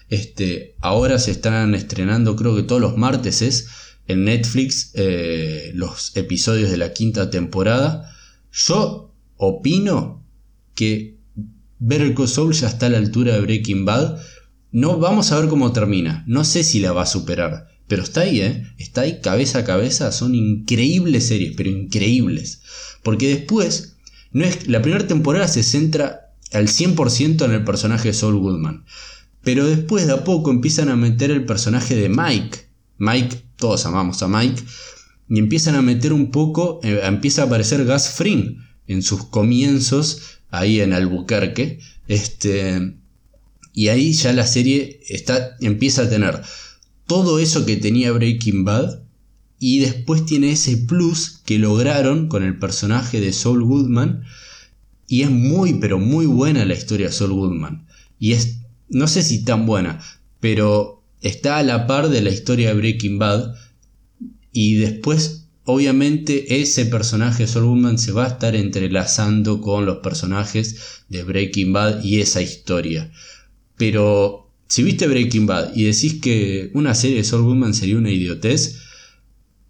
Este, 0.09 0.75
ahora 0.81 1.21
se 1.21 1.31
están 1.31 1.77
estrenando, 1.77 2.35
creo 2.35 2.57
que 2.57 2.65
todos 2.65 2.81
los 2.81 2.97
martes 2.97 3.41
es 3.41 3.69
en 4.07 4.25
Netflix, 4.25 4.91
eh, 4.95 5.73
los 5.75 6.17
episodios 6.17 6.71
de 6.71 6.77
la 6.77 6.93
quinta 6.93 7.31
temporada. 7.31 8.15
Yo 8.53 9.13
opino 9.37 10.23
que 10.75 11.17
Better 11.79 12.15
Call 12.15 12.29
Saul 12.29 12.53
ya 12.53 12.69
está 12.69 12.87
a 12.87 12.91
la 12.91 12.99
altura 12.99 13.35
de 13.35 13.41
Breaking 13.41 13.85
Bad. 13.85 14.21
No 14.71 14.99
vamos 14.99 15.33
a 15.33 15.41
ver 15.41 15.49
cómo 15.49 15.73
termina. 15.73 16.25
No 16.27 16.45
sé 16.45 16.65
si 16.65 16.81
la 16.81 16.93
va 16.93 17.03
a 17.03 17.07
superar. 17.07 17.69
Pero 17.89 18.05
está 18.05 18.23
ahí, 18.23 18.41
¿eh? 18.41 18.67
Está 18.79 19.03
ahí 19.03 19.21
cabeza 19.21 19.61
a 19.61 19.65
cabeza. 19.65 20.13
Son 20.13 20.35
increíbles 20.35 21.27
series, 21.27 21.55
pero 21.57 21.71
increíbles. 21.71 22.63
Porque 23.03 23.29
después, 23.29 23.97
no 24.33 24.45
es, 24.45 24.69
la 24.69 24.81
primera 24.81 25.07
temporada 25.07 25.49
se 25.49 25.63
centra 25.63 26.33
al 26.53 26.69
100% 26.69 27.45
en 27.45 27.51
el 27.51 27.65
personaje 27.65 28.09
de 28.09 28.15
Saul 28.15 28.39
Goodman. 28.39 28.85
Pero 29.43 29.67
después 29.67 30.07
de 30.07 30.13
a 30.13 30.25
poco 30.25 30.51
empiezan 30.51 30.89
a 30.89 30.97
meter 30.97 31.31
el 31.31 31.45
personaje 31.45 31.97
de 31.97 32.09
Mike. 32.09 32.59
Mike, 32.99 33.43
todos 33.63 33.87
amamos 33.87 34.21
a 34.25 34.29
Mike. 34.29 34.61
Y 35.29 35.39
empiezan 35.39 35.77
a 35.77 35.83
meter 35.83 36.13
un 36.13 36.33
poco, 36.33 36.81
eh, 36.83 37.01
empieza 37.05 37.43
a 37.43 37.45
aparecer 37.47 37.85
Gas 37.85 38.11
Fring 38.11 38.59
en 38.89 39.03
sus 39.05 39.25
comienzos 39.27 40.41
ahí 40.51 40.81
en 40.81 40.93
Albuquerque. 40.93 41.79
Este, 42.09 42.97
y 43.73 43.87
ahí 43.87 44.15
ya 44.15 44.33
la 44.33 44.49
serie 44.49 45.01
está, 45.09 45.57
empieza 45.61 46.03
a 46.03 46.11
tener 46.11 46.43
todo 47.07 47.39
eso 47.39 47.65
que 47.65 47.77
tenía 47.77 48.11
Breaking 48.11 48.65
Bad. 48.65 49.05
Y 49.61 49.79
después 49.79 50.27
tiene 50.27 50.51
ese 50.51 50.77
plus 50.77 51.41
que 51.45 51.61
lograron 51.61 52.27
con 52.27 52.43
el 52.43 52.59
personaje 52.59 53.21
de 53.21 53.33
Saul 53.33 53.63
Goodman. 53.63 54.25
Y 55.07 55.23
es 55.23 55.31
muy, 55.31 55.75
pero 55.75 56.01
muy 56.01 56.27
buena 56.27 56.65
la 56.65 56.75
historia 56.75 57.07
de 57.07 57.13
Saul 57.13 57.35
Goodman. 57.35 57.87
Y 58.19 58.33
es, 58.33 58.57
no 58.89 59.07
sé 59.07 59.23
si 59.23 59.45
tan 59.45 59.67
buena, 59.67 60.01
pero 60.41 61.02
está 61.23 61.59
a 61.59 61.63
la 61.63 61.87
par 61.87 62.09
de 62.09 62.21
la 62.21 62.31
historia 62.31 62.69
de 62.69 62.75
Breaking 62.75 63.19
Bad. 63.19 63.55
Y 64.53 64.75
después, 64.75 65.49
obviamente, 65.65 66.61
ese 66.61 66.87
personaje 66.87 67.47
Saul 67.47 67.67
Goodman 67.67 67.99
se 67.99 68.13
va 68.13 68.27
a 68.27 68.29
estar 68.29 68.55
entrelazando 68.55 69.61
con 69.61 69.87
los 69.87 69.99
personajes 69.99 71.05
de 71.09 71.23
Breaking 71.23 71.73
Bad 71.73 72.05
y 72.05 72.21
esa 72.21 72.43
historia. 72.43 73.11
Pero 73.77 74.51
si 74.69 74.83
viste 74.83 75.07
Breaking 75.07 75.47
Bad 75.47 75.75
y 75.75 75.85
decís 75.85 76.21
que 76.21 76.71
una 76.75 76.95
serie 76.95 77.19
de 77.19 77.25
Saul 77.25 77.43
Goodman 77.45 77.75
sería 77.75 77.97
una 77.97 78.11
idiotez, 78.11 78.81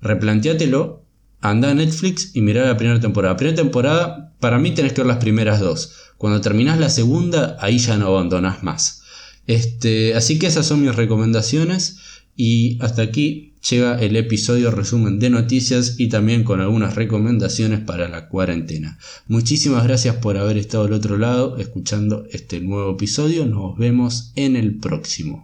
replanteátelo, 0.00 1.04
anda 1.40 1.70
a 1.70 1.74
Netflix 1.74 2.34
y 2.34 2.40
mirá 2.40 2.64
la 2.64 2.76
primera 2.76 3.00
temporada. 3.00 3.34
La 3.34 3.38
primera 3.38 3.56
temporada, 3.56 4.34
para 4.40 4.58
mí 4.58 4.72
tenés 4.72 4.92
que 4.92 5.00
ver 5.00 5.08
las 5.08 5.18
primeras 5.18 5.60
dos. 5.60 5.92
Cuando 6.16 6.40
terminás 6.40 6.78
la 6.78 6.88
segunda, 6.88 7.56
ahí 7.60 7.78
ya 7.78 7.96
no 7.96 8.06
abandonás 8.06 8.62
más. 8.62 9.01
Este, 9.46 10.14
así 10.14 10.38
que 10.38 10.46
esas 10.46 10.66
son 10.66 10.82
mis 10.82 10.94
recomendaciones 10.94 11.98
y 12.36 12.78
hasta 12.80 13.02
aquí 13.02 13.52
llega 13.68 14.00
el 14.00 14.16
episodio 14.16 14.70
resumen 14.70 15.18
de 15.18 15.30
noticias 15.30 15.96
y 15.98 16.08
también 16.08 16.44
con 16.44 16.60
algunas 16.60 16.94
recomendaciones 16.96 17.80
para 17.80 18.08
la 18.08 18.28
cuarentena. 18.28 18.98
Muchísimas 19.28 19.84
gracias 19.84 20.16
por 20.16 20.36
haber 20.36 20.56
estado 20.56 20.84
al 20.84 20.92
otro 20.92 21.16
lado 21.18 21.56
escuchando 21.58 22.24
este 22.30 22.60
nuevo 22.60 22.92
episodio. 22.92 23.46
Nos 23.46 23.78
vemos 23.78 24.32
en 24.34 24.56
el 24.56 24.78
próximo. 24.78 25.40